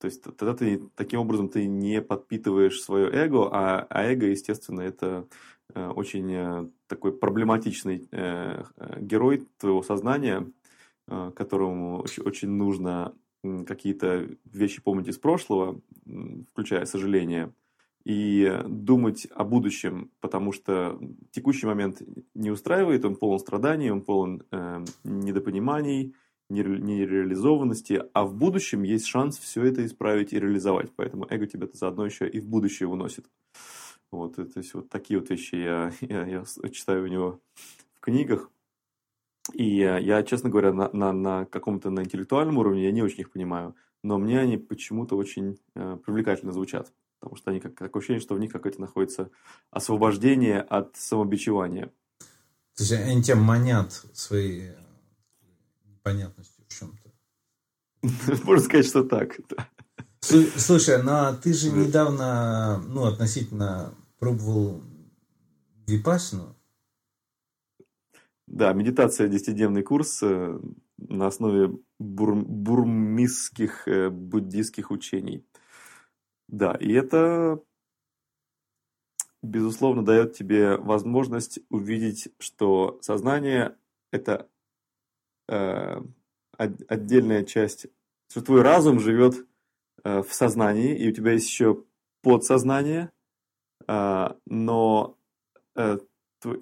То 0.01 0.05
есть 0.05 0.23
тогда 0.23 0.55
ты 0.55 0.81
таким 0.95 1.19
образом 1.19 1.47
ты 1.47 1.67
не 1.67 2.01
подпитываешь 2.01 2.81
свое 2.81 3.07
эго, 3.11 3.49
а, 3.51 3.85
а 3.87 4.03
эго, 4.03 4.25
естественно, 4.25 4.81
это 4.81 5.27
э, 5.75 5.87
очень 5.89 6.33
э, 6.33 6.67
такой 6.87 7.15
проблематичный 7.15 8.07
э, 8.11 8.63
герой 8.99 9.47
твоего 9.57 9.83
сознания, 9.83 10.51
которому 11.35 12.05
очень, 12.23 12.49
нужно 12.49 13.13
какие-то 13.67 14.29
вещи 14.45 14.81
помнить 14.81 15.09
из 15.09 15.17
прошлого, 15.17 15.81
включая 16.53 16.85
сожаление, 16.85 17.51
и 18.03 18.61
думать 18.65 19.27
о 19.35 19.43
будущем, 19.43 20.09
потому 20.21 20.51
что 20.53 20.99
текущий 21.31 21.67
момент 21.67 22.01
не 22.33 22.49
устраивает, 22.49 23.05
он 23.05 23.15
полон 23.15 23.39
страданий, 23.39 23.91
он 23.91 24.01
полон 24.01 24.43
э, 24.51 24.83
недопониманий, 25.03 26.15
нереализованности, 26.51 28.03
а 28.13 28.25
в 28.25 28.35
будущем 28.35 28.83
есть 28.83 29.05
шанс 29.07 29.37
все 29.37 29.63
это 29.63 29.85
исправить 29.85 30.33
и 30.33 30.39
реализовать. 30.39 30.91
Поэтому 30.95 31.25
эго 31.29 31.47
тебя 31.47 31.67
заодно 31.73 32.05
еще 32.05 32.27
и 32.27 32.39
в 32.39 32.47
будущее 32.47 32.87
уносит. 32.87 33.25
Вот, 34.11 34.35
то 34.35 34.47
есть 34.55 34.73
вот 34.73 34.89
такие 34.89 35.19
вот 35.19 35.29
вещи 35.29 35.55
я, 35.55 35.91
я, 36.01 36.25
я 36.25 36.69
читаю 36.69 37.05
у 37.05 37.07
него 37.07 37.39
в 37.95 37.99
книгах. 38.01 38.51
И 39.53 39.65
я, 39.75 40.23
честно 40.23 40.49
говоря, 40.49 40.71
на, 40.71 40.89
на, 40.93 41.11
на 41.11 41.45
каком-то 41.45 41.89
на 41.89 42.01
интеллектуальном 42.01 42.57
уровне 42.57 42.83
я 42.83 42.91
не 42.91 43.01
очень 43.01 43.21
их 43.21 43.31
понимаю, 43.31 43.75
но 44.03 44.17
мне 44.17 44.39
они 44.39 44.57
почему-то 44.57 45.15
очень 45.15 45.59
э, 45.75 45.97
привлекательно 46.05 46.51
звучат, 46.51 46.93
потому 47.19 47.35
что 47.35 47.49
они 47.49 47.59
как 47.59 47.75
такое 47.75 48.01
ощущение, 48.01 48.21
что 48.21 48.35
в 48.35 48.39
них 48.39 48.51
какое-то 48.51 48.79
находится 48.79 49.31
освобождение 49.71 50.61
от 50.61 50.95
самобичевания. 50.95 51.87
То 52.75 52.83
есть 52.83 52.91
они 52.93 53.23
тебя 53.23 53.35
манят 53.35 53.91
свои 54.13 54.69
непонятностью 56.01 56.65
в 56.67 56.73
чем-то. 56.73 57.11
Можно 58.43 58.63
сказать, 58.63 58.85
что 58.85 59.03
так. 59.03 59.39
Слушай, 60.21 61.01
ну 61.03 61.11
а 61.11 61.33
ты 61.33 61.53
же 61.53 61.71
недавно, 61.71 62.81
ну, 62.87 63.05
относительно 63.05 63.93
пробовал 64.19 64.83
випасину. 65.87 66.55
Да, 68.47 68.73
медитация, 68.73 69.27
десятидневный 69.27 69.81
курс 69.81 70.21
э, 70.23 70.59
на 70.97 71.27
основе 71.27 71.71
бур, 71.99 72.35
бурмистских 72.35 73.87
э, 73.87 74.09
буддийских 74.09 74.91
учений. 74.91 75.45
Да, 76.47 76.73
и 76.73 76.91
это, 76.91 77.61
безусловно, 79.41 80.03
дает 80.03 80.33
тебе 80.33 80.75
возможность 80.75 81.59
увидеть, 81.69 82.27
что 82.39 82.99
сознание– 83.01 83.77
это 84.11 84.49
э, 85.51 86.01
отдельная 86.57 87.43
часть, 87.43 87.87
что 88.29 88.41
твой 88.41 88.61
разум 88.61 88.99
живет 88.99 89.45
э, 90.03 90.21
в 90.21 90.33
сознании, 90.33 90.97
и 90.97 91.09
у 91.09 91.11
тебя 91.11 91.33
есть 91.33 91.47
еще 91.47 91.83
подсознание, 92.23 93.11
э, 93.87 94.29
но 94.45 95.17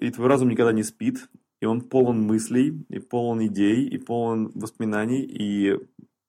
и 0.00 0.10
твой 0.10 0.28
разум 0.28 0.48
никогда 0.48 0.72
не 0.72 0.82
спит, 0.82 1.28
и 1.60 1.66
он 1.66 1.82
полон 1.82 2.22
мыслей, 2.22 2.84
и 2.88 2.98
полон 2.98 3.44
идей, 3.46 3.86
и 3.86 3.98
полон 3.98 4.50
воспоминаний, 4.54 5.22
и 5.22 5.78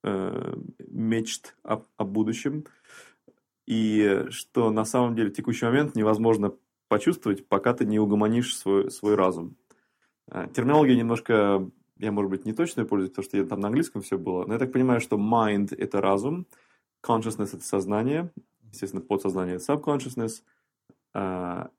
э, 0.04 0.56
мечт 0.88 1.56
о, 1.64 1.84
о 1.98 2.04
будущем, 2.04 2.66
и 3.68 4.26
что 4.30 4.72
на 4.72 4.86
самом 4.86 5.16
деле 5.16 5.30
в 5.30 5.34
текущий 5.34 5.66
момент 5.66 5.96
невозможно 5.96 6.54
почувствовать, 6.90 7.48
пока 7.48 7.74
ты 7.74 7.86
не 7.86 8.00
угомонишь 8.00 8.56
свой, 8.58 8.92
свой 8.92 9.16
разум. 9.16 9.56
Терминология 10.54 10.96
немножко 10.96 11.70
я, 12.02 12.12
может 12.12 12.32
быть, 12.32 12.46
не 12.46 12.54
точно 12.54 12.86
пользуюсь, 12.86 13.12
потому 13.12 13.26
что 13.26 13.38
я 13.38 13.46
там 13.46 13.60
на 13.60 13.68
английском 13.68 14.02
все 14.02 14.18
было, 14.18 14.46
но 14.46 14.54
я 14.54 14.60
так 14.60 14.72
понимаю, 14.72 15.00
что 15.00 15.18
mind– 15.18 15.76
это 15.78 16.02
разум, 16.02 16.48
consciousness– 17.06 17.50
это 17.54 17.64
сознание, 17.64 18.32
естественно, 18.72 19.04
подсознание– 19.04 19.58
subconsciousness, 19.70 20.42
а, 21.14 21.70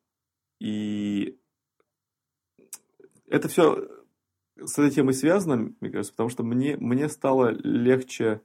и 0.61 1.39
это 3.29 3.49
все 3.49 3.89
с 4.65 4.79
этой 4.79 4.91
темой 4.91 5.15
связано, 5.15 5.75
мне 5.81 5.91
кажется, 5.91 6.13
потому 6.13 6.29
что 6.29 6.45
мне, 6.45 6.77
мне 6.77 7.09
стало 7.09 7.49
легче 7.49 8.43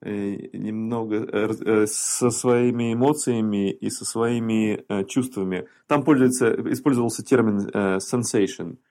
э, 0.00 0.10
немного 0.56 1.16
э, 1.16 1.50
э, 1.60 1.86
со 1.86 2.30
своими 2.30 2.94
эмоциями 2.94 3.70
и 3.70 3.90
со 3.90 4.06
своими 4.06 4.82
чувствами. 5.08 5.68
Там 5.88 6.04
пользуется, 6.04 6.54
использовался 6.72 7.22
термин 7.22 7.68
sensation– 7.98 8.78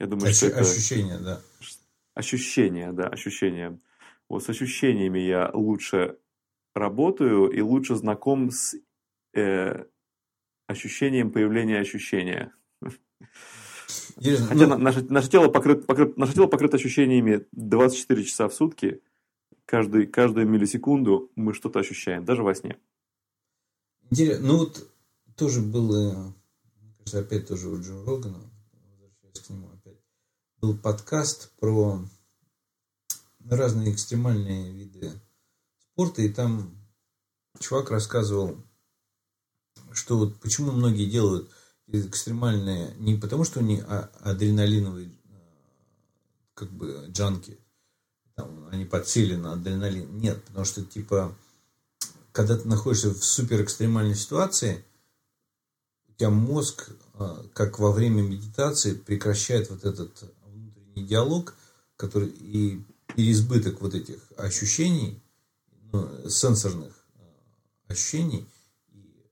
я 0.00 0.06
думаю, 0.06 0.30
Ощ- 0.30 0.36
что 0.36 0.46
это... 0.46 0.60
Ощущение, 0.60 1.18
да. 1.18 1.40
Ощущение, 2.14 2.92
да, 2.92 3.06
ощущение. 3.06 3.78
Вот 4.28 4.42
с 4.42 4.48
ощущениями 4.48 5.18
я 5.20 5.50
лучше 5.52 6.18
работаю 6.74 7.50
и 7.50 7.60
лучше 7.60 7.96
знаком 7.96 8.50
с 8.50 8.74
э, 9.34 9.84
ощущением 10.66 11.30
появления 11.30 11.78
ощущения. 11.78 12.52
Хотя 14.16 14.66
ну... 14.66 14.78
наше, 14.78 15.02
наше, 15.02 15.28
тело 15.28 15.48
покрыто, 15.48 15.86
покрыто, 15.86 16.18
наше 16.18 16.34
тело 16.34 16.46
покрыто 16.46 16.76
ощущениями 16.76 17.46
24 17.52 18.24
часа 18.24 18.48
в 18.48 18.54
сутки. 18.54 19.02
Каждый, 19.66 20.06
каждую 20.06 20.48
миллисекунду 20.48 21.30
мы 21.36 21.54
что-то 21.54 21.78
ощущаем, 21.78 22.24
даже 22.24 22.42
во 22.42 22.54
сне. 22.54 22.78
Интересно. 24.10 24.46
Ну 24.46 24.58
вот 24.58 24.90
тоже 25.36 25.60
было, 25.60 26.34
кажется, 26.98 27.20
опять 27.20 27.46
тоже 27.46 27.68
у 27.68 27.80
Джо 27.80 28.04
Рогана, 28.04 28.40
возвращаясь 28.72 29.46
к 29.46 29.50
нему 29.50 29.70
был 30.60 30.76
подкаст 30.76 31.50
про 31.58 32.04
разные 33.48 33.92
экстремальные 33.92 34.72
виды 34.72 35.12
спорта, 35.80 36.22
и 36.22 36.28
там 36.28 36.74
чувак 37.58 37.90
рассказывал, 37.90 38.56
что 39.92 40.18
вот 40.18 40.38
почему 40.40 40.72
многие 40.72 41.08
делают 41.10 41.50
экстремальные 41.88 42.94
не 42.98 43.16
потому, 43.16 43.44
что 43.44 43.60
они 43.60 43.82
адреналиновые 44.20 45.10
как 46.54 46.70
бы 46.70 47.06
джанки, 47.08 47.58
там, 48.34 48.68
они 48.70 48.84
подсели 48.84 49.34
на 49.34 49.54
адреналин. 49.54 50.18
Нет, 50.18 50.44
потому 50.44 50.64
что 50.64 50.84
типа 50.84 51.34
когда 52.32 52.56
ты 52.56 52.68
находишься 52.68 53.10
в 53.10 53.24
супер 53.24 53.62
экстремальной 53.62 54.14
ситуации, 54.14 54.84
у 56.08 56.12
тебя 56.12 56.30
мозг, 56.30 56.90
а, 57.14 57.44
как 57.54 57.78
во 57.78 57.92
время 57.92 58.22
медитации, 58.22 58.94
прекращает 58.94 59.70
вот 59.70 59.84
этот 59.84 60.12
внутренний 60.12 60.39
диалог, 61.06 61.54
который 61.96 62.28
и 62.28 62.82
переизбыток 63.14 63.80
вот 63.80 63.94
этих 63.94 64.20
ощущений, 64.36 65.20
ну, 65.92 66.08
сенсорных 66.28 66.92
а, 67.16 67.92
ощущений, 67.92 68.46
и 68.92 69.30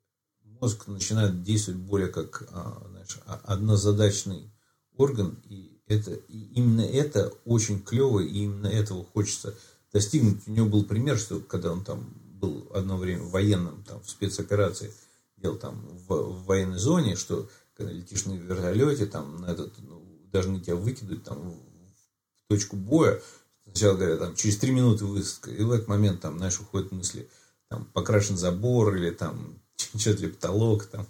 мозг 0.61 0.87
начинает 0.87 1.43
действовать 1.43 1.81
более 1.81 2.09
как 2.09 2.49
а, 2.51 2.83
знаешь, 2.91 3.19
однозадачный 3.45 4.51
орган, 4.97 5.39
и 5.49 5.81
это 5.87 6.13
и 6.13 6.39
именно 6.55 6.83
это 6.83 7.33
очень 7.45 7.83
клево, 7.83 8.21
и 8.21 8.45
именно 8.45 8.67
этого 8.67 9.05
хочется 9.05 9.55
достигнуть. 9.93 10.47
У 10.47 10.51
него 10.51 10.69
был 10.69 10.85
пример, 10.85 11.19
что 11.19 11.41
когда 11.41 11.73
он 11.73 11.85
там 11.85 12.13
был 12.41 12.69
одно 12.75 12.97
время 12.97 13.25
военным, 13.25 13.83
там, 13.85 14.01
в 14.03 14.11
спецоперации, 14.11 14.93
делал 15.37 15.57
там 15.57 15.81
в, 16.07 16.15
в 16.15 16.45
военной 16.45 16.79
зоне, 16.79 17.17
что 17.17 17.49
когда 17.77 17.93
летишь 17.93 18.27
на 18.27 18.33
вертолете, 18.33 19.07
там, 19.07 19.41
на 19.41 19.47
этот, 19.47 19.73
ну, 19.79 19.98
должны 20.33 20.61
тебя 20.61 20.77
выкидывать 20.77 21.25
там 21.25 21.51
в 21.51 22.49
точку 22.49 22.77
боя, 22.77 23.21
сначала 23.65 23.97
говорят, 23.97 24.19
там, 24.21 24.35
через 24.35 24.57
три 24.59 24.73
минуты 24.73 25.05
высадка, 25.05 25.51
и 25.51 25.63
в 25.63 25.73
этот 25.73 25.89
момент, 25.89 26.21
там, 26.21 26.39
знаешь, 26.39 26.61
уходят 26.61 26.93
мысли, 26.93 27.29
там, 27.69 27.85
покрашен 27.93 28.37
забор, 28.37 28.95
или 28.97 29.11
там, 29.11 29.59
что-то 29.97 30.23
ли 30.23 30.29
потолок, 30.29 30.87
там, 30.87 31.07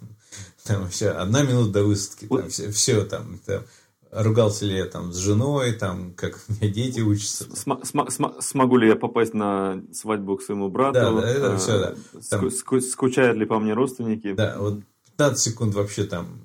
там 0.65 0.89
все, 0.89 1.11
одна 1.11 1.43
минута 1.43 1.73
до 1.73 1.85
высадки, 1.85 2.27
там, 2.27 2.49
все, 2.49 2.71
все 2.71 3.05
там, 3.05 3.39
там 3.45 3.65
ругался 4.11 4.65
ли 4.65 4.77
я 4.77 4.87
там 4.87 5.13
с 5.13 5.17
женой, 5.17 5.73
там, 5.73 6.13
как 6.15 6.39
у 6.49 6.53
меня 6.53 6.73
дети 6.73 7.01
учатся. 7.01 7.45
См- 7.55 7.85
см- 7.85 8.11
см- 8.11 8.41
смогу 8.43 8.77
ли 8.77 8.89
я 8.89 8.97
попасть 8.97 9.35
на 9.35 9.83
свадьбу 9.93 10.37
к 10.37 10.43
своему 10.43 10.69
брату? 10.69 10.95
Да, 10.95 11.13
да, 11.13 11.29
это 11.29 11.55
а, 11.55 11.59
все, 11.59 11.79
да. 11.79 11.95
Там, 12.31 12.47
ск- 12.47 12.81
скучают 12.81 13.37
ли 13.37 13.47
по 13.47 13.59
мне 13.59 13.75
родственники? 13.75 14.33
Да, 14.33 14.57
вот 14.59 14.81
15 15.17 15.39
секунд 15.39 15.75
вообще 15.75 16.05
там, 16.05 16.41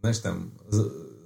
знаешь, 0.00 0.18
там, 0.18 0.52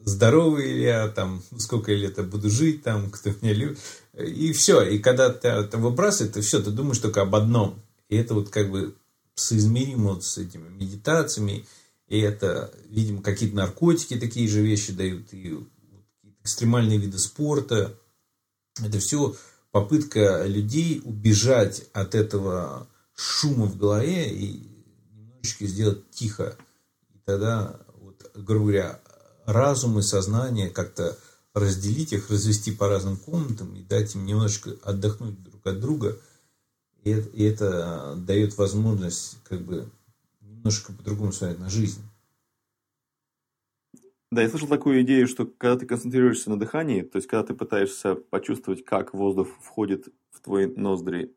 здоровый 0.05 0.73
ли 0.73 0.83
я, 0.83 1.09
там, 1.09 1.43
сколько 1.59 1.93
лет 1.93 2.19
я 2.19 2.25
буду 2.25 2.51
жить, 2.51 2.83
там, 2.83 3.11
кто 3.11 3.31
меня 3.41 3.53
любит. 3.53 3.79
И 4.19 4.53
все, 4.53 4.83
и 4.83 4.99
когда 4.99 5.31
ты 5.31 5.49
это 5.49 5.79
выбрасывает, 5.79 6.35
то 6.35 6.43
все, 6.43 6.63
ты 6.63 6.71
думаешь 6.71 6.99
только 6.99 7.23
об 7.23 7.35
одном. 7.35 7.83
И 8.09 8.17
это 8.17 8.35
вот 8.35 8.51
как 8.51 8.71
бы 8.71 8.95
соизмеримо 9.35 10.15
вот 10.15 10.25
с 10.25 10.39
этими 10.39 10.69
медитациями, 10.69 11.67
и 12.07 12.21
это, 12.21 12.73
видимо, 12.89 13.23
какие-то 13.23 13.57
наркотики 13.57 14.19
такие 14.19 14.49
же 14.49 14.63
вещи 14.63 14.93
дают, 14.93 15.33
и 15.33 15.59
экстремальные 16.43 16.99
виды 16.99 17.19
спорта. 17.19 17.99
Это 18.79 18.99
все 18.99 19.35
попытка 19.71 20.45
людей 20.47 21.01
убежать 21.05 21.85
от 21.93 22.15
этого 22.15 22.87
шума 23.17 23.67
в 23.67 23.77
голове 23.77 24.31
и 24.33 24.69
немножечко 25.13 25.67
сделать 25.67 26.11
тихо. 26.11 26.57
И 27.15 27.19
тогда, 27.25 27.81
вот, 28.01 28.31
грубо 28.35 28.67
говоря, 28.67 29.01
разум 29.47 29.99
и 29.99 30.03
сознание 30.03 30.71
как-то 30.71 31.17
разделить 31.55 32.13
их, 32.13 32.31
развести 32.31 32.73
по 32.73 32.89
разным 32.89 33.17
комнатам 33.17 33.75
и 33.75 33.83
дать 33.83 34.15
им 34.15 34.27
немножечко 34.27 34.73
отдохнуть 34.83 35.43
друг 35.43 35.67
от 35.67 35.81
друга. 35.81 36.19
И 37.05 37.11
это, 37.11 37.29
и 37.31 37.43
это 37.45 38.15
дает 38.17 38.57
возможность 38.57 39.39
как 39.45 39.61
бы 39.61 39.89
немножко 40.41 40.93
по-другому 40.93 41.33
смотреть 41.33 41.61
на 41.61 41.71
жизнь. 41.71 42.03
Да, 44.33 44.43
я 44.43 44.49
слышал 44.49 44.67
такую 44.67 45.03
идею, 45.03 45.29
что 45.29 45.47
когда 45.47 45.79
ты 45.79 45.87
концентрируешься 45.87 46.51
на 46.51 46.59
дыхании, 46.59 47.03
то 47.03 47.17
есть 47.17 47.29
когда 47.29 47.45
ты 47.47 47.55
пытаешься 47.55 48.17
почувствовать, 48.17 48.85
как 48.85 49.15
воздух 49.15 49.47
входит 49.61 50.09
в 50.33 50.41
твои 50.41 50.67
ноздри 50.67 51.33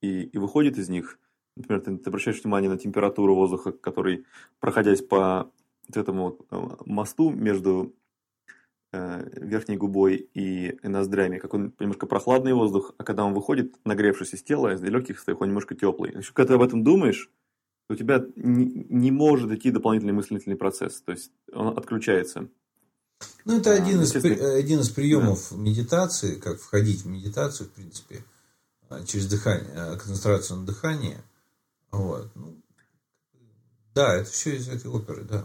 и, 0.00 0.22
и 0.22 0.38
выходит 0.38 0.78
из 0.78 0.88
них, 0.88 1.18
например, 1.56 1.82
ты, 1.82 1.98
ты 1.98 2.08
обращаешь 2.08 2.42
внимание 2.42 2.70
на 2.70 2.78
температуру 2.78 3.34
воздуха, 3.34 3.72
который, 3.72 4.24
проходясь 4.60 5.02
по 5.02 5.52
вот 5.88 5.96
этому 5.96 6.38
э, 6.50 6.60
мосту 6.86 7.30
между 7.30 7.94
э, 8.92 9.28
верхней 9.40 9.76
губой 9.76 10.28
и 10.34 10.78
ноздрями, 10.82 11.38
как 11.38 11.54
он 11.54 11.74
немножко 11.78 12.06
прохладный 12.06 12.52
воздух, 12.52 12.94
а 12.98 13.04
когда 13.04 13.24
он 13.24 13.34
выходит, 13.34 13.74
нагревшись 13.84 14.34
из 14.34 14.42
тела, 14.42 14.74
из 14.74 14.82
легких 14.82 15.20
своих, 15.20 15.40
он 15.40 15.48
немножко 15.48 15.74
теплый. 15.74 16.18
Еще 16.18 16.32
когда 16.32 16.48
ты 16.48 16.54
об 16.54 16.62
этом 16.62 16.84
думаешь, 16.84 17.30
у 17.88 17.94
тебя 17.94 18.24
не, 18.36 18.86
не 18.88 19.10
может 19.10 19.50
идти 19.50 19.70
дополнительный 19.70 20.12
мыслительный 20.12 20.56
процесс, 20.56 21.00
то 21.02 21.12
есть 21.12 21.30
он 21.52 21.76
отключается. 21.76 22.48
Ну, 23.44 23.58
это 23.58 23.72
один, 23.72 24.00
а, 24.00 24.02
из, 24.02 24.14
один 24.14 24.80
из 24.80 24.90
приемов 24.90 25.48
да. 25.50 25.56
медитации, 25.56 26.36
как 26.36 26.60
входить 26.60 27.02
в 27.02 27.06
медитацию, 27.06 27.68
в 27.68 27.72
принципе, 27.72 28.24
а, 28.88 29.04
через 29.04 29.26
дыхание, 29.26 29.70
а, 29.74 29.96
концентрацию 29.96 30.60
на 30.60 30.66
дыхании. 30.66 31.18
Вот. 31.90 32.30
Ну, 32.34 32.56
да, 33.94 34.14
это 34.14 34.30
все 34.30 34.56
из 34.56 34.68
этой 34.68 34.90
оперы, 34.90 35.22
да. 35.22 35.44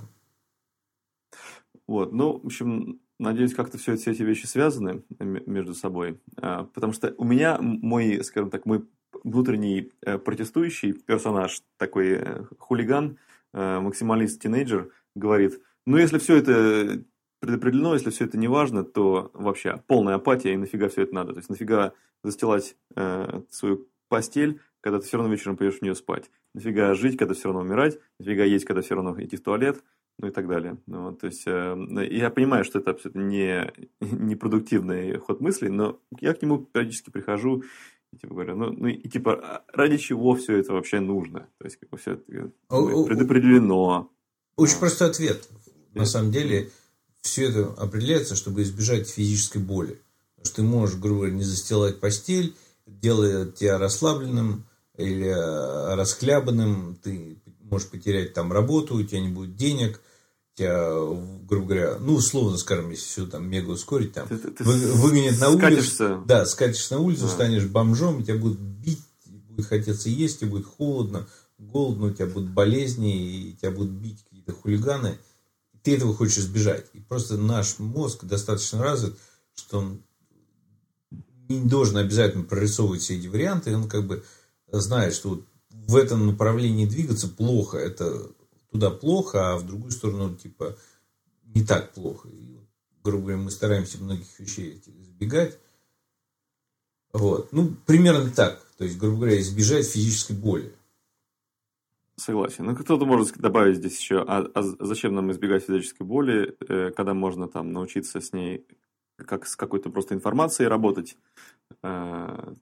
Вот, 1.88 2.12
ну, 2.12 2.40
в 2.40 2.46
общем, 2.46 3.00
надеюсь, 3.20 3.54
как-то 3.54 3.78
все, 3.78 3.96
все 3.96 4.12
эти 4.12 4.24
вещи 4.24 4.46
связаны 4.46 5.04
между 5.20 5.74
собой. 5.74 6.20
Потому 6.36 6.94
что 6.94 7.14
у 7.18 7.24
меня 7.24 7.58
мой, 7.60 8.24
скажем 8.24 8.50
так, 8.50 8.66
мой 8.66 8.86
внутренний 9.24 9.92
э, 10.02 10.18
протестующий 10.18 10.94
персонаж, 10.94 11.62
такой 11.78 12.10
э, 12.12 12.44
хулиган, 12.60 13.18
э, 13.54 13.80
максималист-тинейджер, 13.80 14.92
говорит, 15.16 15.62
ну 15.86 15.98
если 15.98 16.20
все 16.20 16.38
это 16.38 17.04
предопределено, 17.40 17.94
если 17.94 18.10
все 18.10 18.26
это 18.26 18.38
не 18.38 18.48
важно, 18.48 18.84
то 18.84 19.32
вообще 19.34 19.82
полная 19.88 20.16
апатия, 20.16 20.54
и 20.54 20.58
нафига 20.58 20.90
все 20.90 21.04
это 21.04 21.16
надо. 21.16 21.34
То 21.34 21.40
есть 21.40 21.50
нафига 21.50 21.94
застилать 22.24 22.76
э, 22.96 23.42
свою 23.50 23.88
постель, 24.10 24.60
когда 24.82 25.00
ты 25.00 25.06
все 25.06 25.18
равно 25.18 25.32
вечером 25.34 25.58
пойдешь 25.58 25.80
в 25.80 25.82
нее 25.82 25.96
спать. 25.96 26.30
Нафига 26.54 26.94
жить, 26.94 27.18
когда 27.18 27.34
все 27.34 27.46
равно 27.46 27.62
умирать. 27.62 28.00
Нафига 28.20 28.44
есть, 28.44 28.66
когда 28.66 28.82
все 28.82 28.96
равно 28.96 29.16
идти 29.22 29.38
в 29.38 29.44
туалет. 29.44 29.84
Ну 30.20 30.28
и 30.28 30.32
так 30.32 30.48
далее. 30.48 30.78
Ну, 30.88 31.04
вот, 31.04 31.20
то 31.20 31.28
есть, 31.28 31.44
э, 31.46 32.08
я 32.10 32.32
понимаю, 32.32 32.64
что 32.64 32.80
это 32.80 32.92
абсолютно 32.92 33.22
не, 33.22 33.72
не 34.02 34.36
продуктивный 34.36 35.18
ход 35.20 35.42
мыслей, 35.42 35.70
но 35.70 36.00
я 36.20 36.34
к 36.34 36.42
нему 36.42 36.60
периодически 36.60 37.12
прихожу 37.12 37.64
и, 38.14 38.18
типа 38.18 38.34
говорю, 38.34 38.56
ну, 38.56 38.72
ну 38.72 38.88
и 38.88 39.08
типа, 39.08 39.34
а 39.34 39.64
ради 39.74 39.98
чего 39.98 40.36
все 40.36 40.58
это 40.58 40.74
вообще 40.74 41.00
нужно? 41.00 41.48
То 41.60 41.66
есть, 41.66 41.78
как 41.78 41.90
бы 41.90 41.98
все 41.98 42.14
это 42.14 42.52
ну, 42.70 43.06
предопределено. 43.06 44.10
Очень 44.56 44.80
простой 44.80 45.10
ответ. 45.10 45.48
На 45.94 46.06
самом 46.06 46.32
деле, 46.32 46.72
все 47.22 47.50
это 47.50 47.74
определяется, 47.74 48.36
чтобы 48.36 48.62
избежать 48.62 49.10
физической 49.10 49.60
боли. 49.60 50.02
Потому 50.36 50.46
что 50.46 50.56
ты 50.56 50.64
можешь, 50.64 50.98
грубо 50.98 51.22
говоря, 51.22 51.36
не 51.36 51.44
застилать 51.44 52.00
постель, 52.00 52.56
делая 52.86 53.46
тебя 53.46 53.78
расслабленным 53.78 54.66
или 54.98 55.28
э, 55.28 55.96
расхлябанным, 55.96 56.98
ты 57.04 57.38
можешь 57.70 57.90
потерять 57.90 58.34
там 58.34 58.52
работу, 58.52 58.96
у 58.96 59.04
тебя 59.04 59.20
не 59.20 59.30
будет 59.30 59.56
денег, 59.56 60.02
тебя, 60.56 60.92
грубо 61.48 61.68
говоря, 61.68 61.98
ну, 62.00 62.16
условно 62.16 62.58
скажем, 62.58 62.90
если 62.90 63.06
все 63.06 63.26
там 63.28 63.48
мега 63.48 63.70
ускорить, 63.70 64.14
там, 64.14 64.28
ты, 64.28 64.38
ты 64.38 64.64
вы, 64.64 64.74
выгонят 64.94 65.40
на 65.40 65.50
улицу. 65.50 66.24
Да, 66.26 66.46
скатишься 66.46 66.96
на 66.96 67.02
улицу, 67.02 67.24
да. 67.24 67.30
станешь 67.30 67.66
бомжом, 67.66 68.24
тебя 68.24 68.38
будут 68.38 68.60
бить, 68.60 69.02
будет 69.26 69.68
хотеться 69.68 70.10
есть, 70.10 70.40
тебе 70.40 70.52
будет 70.52 70.66
холодно, 70.66 71.28
голодно, 71.60 72.08
у 72.08 72.12
тебя 72.12 72.26
будут 72.26 72.50
болезни, 72.50 73.50
и 73.50 73.54
тебя 73.54 73.72
будут 73.72 73.92
бить 73.92 74.24
какие-то 74.24 74.54
хулиганы. 74.54 75.18
Ты 75.84 75.96
этого 75.96 76.14
хочешь 76.14 76.40
избежать. 76.40 76.86
И 76.94 77.00
просто 77.00 77.38
наш 77.38 77.80
мозг 77.80 78.26
достаточно 78.26 78.82
развит, 78.82 79.16
что 79.56 79.80
он 79.80 80.02
не 81.50 81.62
должен 81.62 81.98
обязательно 81.98 82.44
прорисовывать 82.44 83.02
все 83.02 83.18
эти 83.18 83.28
варианты, 83.28 83.72
и 83.72 83.74
он 83.74 83.88
как 83.88 84.06
бы 84.06 84.24
знает, 84.72 85.14
что 85.14 85.30
вот 85.30 85.46
в 85.88 85.96
этом 85.96 86.28
направлении 86.28 86.86
двигаться 86.86 87.28
плохо, 87.30 87.78
это 87.78 88.30
туда 88.72 88.92
плохо, 88.92 89.54
а 89.54 89.58
в 89.58 89.66
другую 89.66 89.92
сторону, 89.92 90.36
типа, 90.36 90.78
не 91.46 91.64
так 91.64 91.94
плохо. 91.94 92.30
И, 92.30 92.58
грубо 93.04 93.24
говоря, 93.24 93.38
мы 93.38 93.52
стараемся 93.52 93.98
многих 93.98 94.40
вещей 94.40 94.82
избегать. 94.86 95.58
Вот. 97.14 97.52
Ну, 97.54 97.76
примерно 97.86 98.30
так. 98.30 98.62
То 98.78 98.84
есть, 98.84 98.98
грубо 98.98 99.18
говоря, 99.18 99.40
избежать 99.40 99.88
физической 99.88 100.34
боли. 100.34 100.74
Согласен. 102.18 102.66
Ну, 102.66 102.76
кто-то 102.76 103.06
может 103.06 103.38
добавить 103.38 103.78
здесь 103.78 103.98
еще, 104.00 104.24
а, 104.28 104.50
а 104.54 104.62
зачем 104.62 105.16
нам 105.16 105.32
избегать 105.32 105.64
физической 105.64 106.04
боли, 106.04 106.58
э, 106.68 106.92
когда 106.92 107.14
можно 107.14 107.48
там 107.48 107.72
научиться 107.72 108.20
с 108.20 108.34
ней 108.34 108.66
как 109.26 109.48
с 109.48 109.56
какой-то 109.56 109.90
просто 109.90 110.16
информацией 110.16 110.68
работать. 110.68 111.18
Э, 111.84 112.54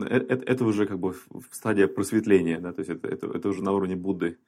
это, 0.00 0.44
это 0.44 0.64
уже 0.64 0.86
как 0.86 0.98
бы 0.98 1.14
стадия 1.50 1.88
просветления, 1.88 2.60
да, 2.60 2.72
то 2.72 2.80
есть 2.80 2.90
это, 2.90 3.08
это, 3.08 3.26
это 3.26 3.48
уже 3.48 3.62
на 3.62 3.72
уровне 3.72 3.96
Будды 3.96 4.38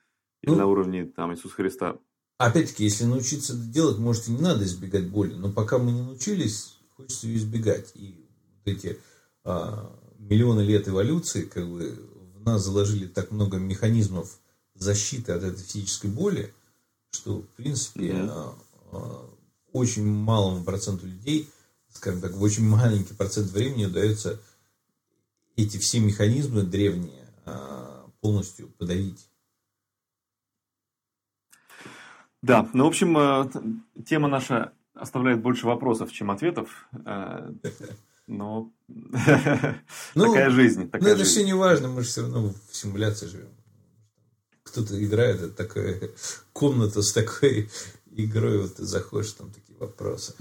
или 0.42 0.52
ну, 0.52 0.56
на 0.56 0.66
уровне 0.66 1.06
там 1.06 1.32
Иисуса 1.32 1.54
Христа. 1.54 1.98
Опять-таки, 2.38 2.84
если 2.84 3.04
научиться 3.04 3.54
это 3.54 3.64
делать, 3.64 3.98
может, 3.98 4.28
и 4.28 4.32
не 4.32 4.40
надо 4.40 4.64
избегать 4.64 5.08
боли, 5.08 5.34
но 5.34 5.50
пока 5.50 5.78
мы 5.78 5.90
не 5.90 6.02
научились, 6.02 6.78
хочется 6.96 7.26
ее 7.26 7.38
избегать. 7.38 7.90
И 7.96 8.24
вот 8.64 8.74
эти 8.76 8.98
а, 9.44 9.92
миллионы 10.18 10.60
лет 10.60 10.86
эволюции, 10.88 11.42
как 11.42 11.68
бы 11.68 11.98
в 12.36 12.44
нас 12.44 12.62
заложили 12.62 13.06
так 13.06 13.32
много 13.32 13.58
механизмов 13.58 14.38
защиты 14.74 15.32
от 15.32 15.42
этой 15.42 15.64
физической 15.64 16.10
боли, 16.10 16.54
что, 17.10 17.40
в 17.40 17.48
принципе, 17.56 18.10
mm-hmm. 18.10 18.54
а, 18.92 19.30
очень 19.78 20.06
малому 20.06 20.64
проценту 20.64 21.06
людей, 21.06 21.50
скажем 21.92 22.20
так, 22.20 22.32
в 22.32 22.42
очень 22.42 22.68
маленький 22.68 23.14
процент 23.14 23.50
времени 23.50 23.86
удается 23.86 24.40
эти 25.56 25.78
все 25.78 26.00
механизмы 26.00 26.62
древние 26.62 27.24
а, 27.44 28.06
полностью 28.20 28.68
подавить. 28.68 29.28
Да, 32.42 32.68
ну, 32.72 32.84
в 32.84 32.88
общем, 32.88 33.16
а, 33.16 33.50
тема 34.06 34.28
наша 34.28 34.72
оставляет 34.94 35.42
больше 35.42 35.66
вопросов, 35.66 36.12
чем 36.12 36.30
ответов. 36.30 36.88
Но 38.28 38.70
ну, 40.14 40.26
такая 40.26 40.50
жизнь. 40.50 40.90
Такая 40.90 41.02
ну, 41.02 41.08
это 41.08 41.24
жизнь. 41.24 41.30
все 41.30 41.44
не 41.44 41.54
важно, 41.54 41.88
мы 41.88 42.02
же 42.02 42.08
все 42.08 42.20
равно 42.22 42.52
в 42.70 42.76
симуляции 42.76 43.26
живем. 43.26 43.48
Кто-то 44.64 45.02
играет, 45.02 45.40
это 45.40 45.54
такая 45.54 46.10
комната 46.52 47.00
с 47.00 47.12
такой 47.12 47.70
игрой, 48.10 48.60
вот 48.60 48.76
ты 48.76 48.84
заходишь, 48.84 49.32
там 49.32 49.50
такие 49.50 49.67
вопросы. 49.78 50.34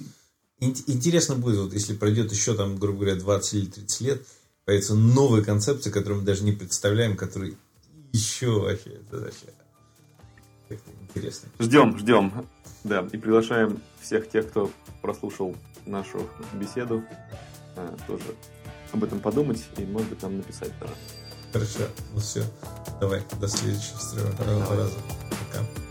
Интересно 0.59 1.35
будет, 1.35 1.59
вот 1.59 1.73
если 1.73 1.95
пройдет 1.95 2.31
еще, 2.31 2.55
там, 2.55 2.77
грубо 2.77 2.99
говоря, 2.99 3.15
20 3.15 3.53
или 3.53 3.65
30 3.65 4.01
лет, 4.01 4.21
появятся 4.65 4.95
новые 4.95 5.43
концепции, 5.45 5.91
которые 5.91 6.19
мы 6.19 6.25
даже 6.25 6.43
не 6.43 6.51
представляем, 6.51 7.15
которые 7.15 7.55
еще 8.11 8.49
вообще, 8.59 8.89
это 8.89 9.19
вообще 9.19 10.79
интересно. 11.01 11.49
Ждем, 11.59 11.97
ждем. 11.97 12.47
Да, 12.83 13.07
и 13.11 13.17
приглашаем 13.17 13.81
всех 14.01 14.29
тех, 14.29 14.49
кто 14.49 14.71
прослушал 15.01 15.55
нашу 15.85 16.27
беседу, 16.53 17.03
Э, 17.77 17.95
тоже 18.07 18.23
об 18.91 19.03
этом 19.03 19.19
подумать 19.19 19.63
и, 19.77 19.85
может 19.85 20.09
быть, 20.09 20.21
нам 20.23 20.37
написать 20.37 20.71
тоже. 20.79 20.93
Хорошо, 21.53 21.79
ну 22.13 22.19
все. 22.19 22.43
Давай, 22.99 23.21
до 23.39 23.47
следующего 23.47 24.31
раза. 24.39 24.97
Пока. 25.29 25.86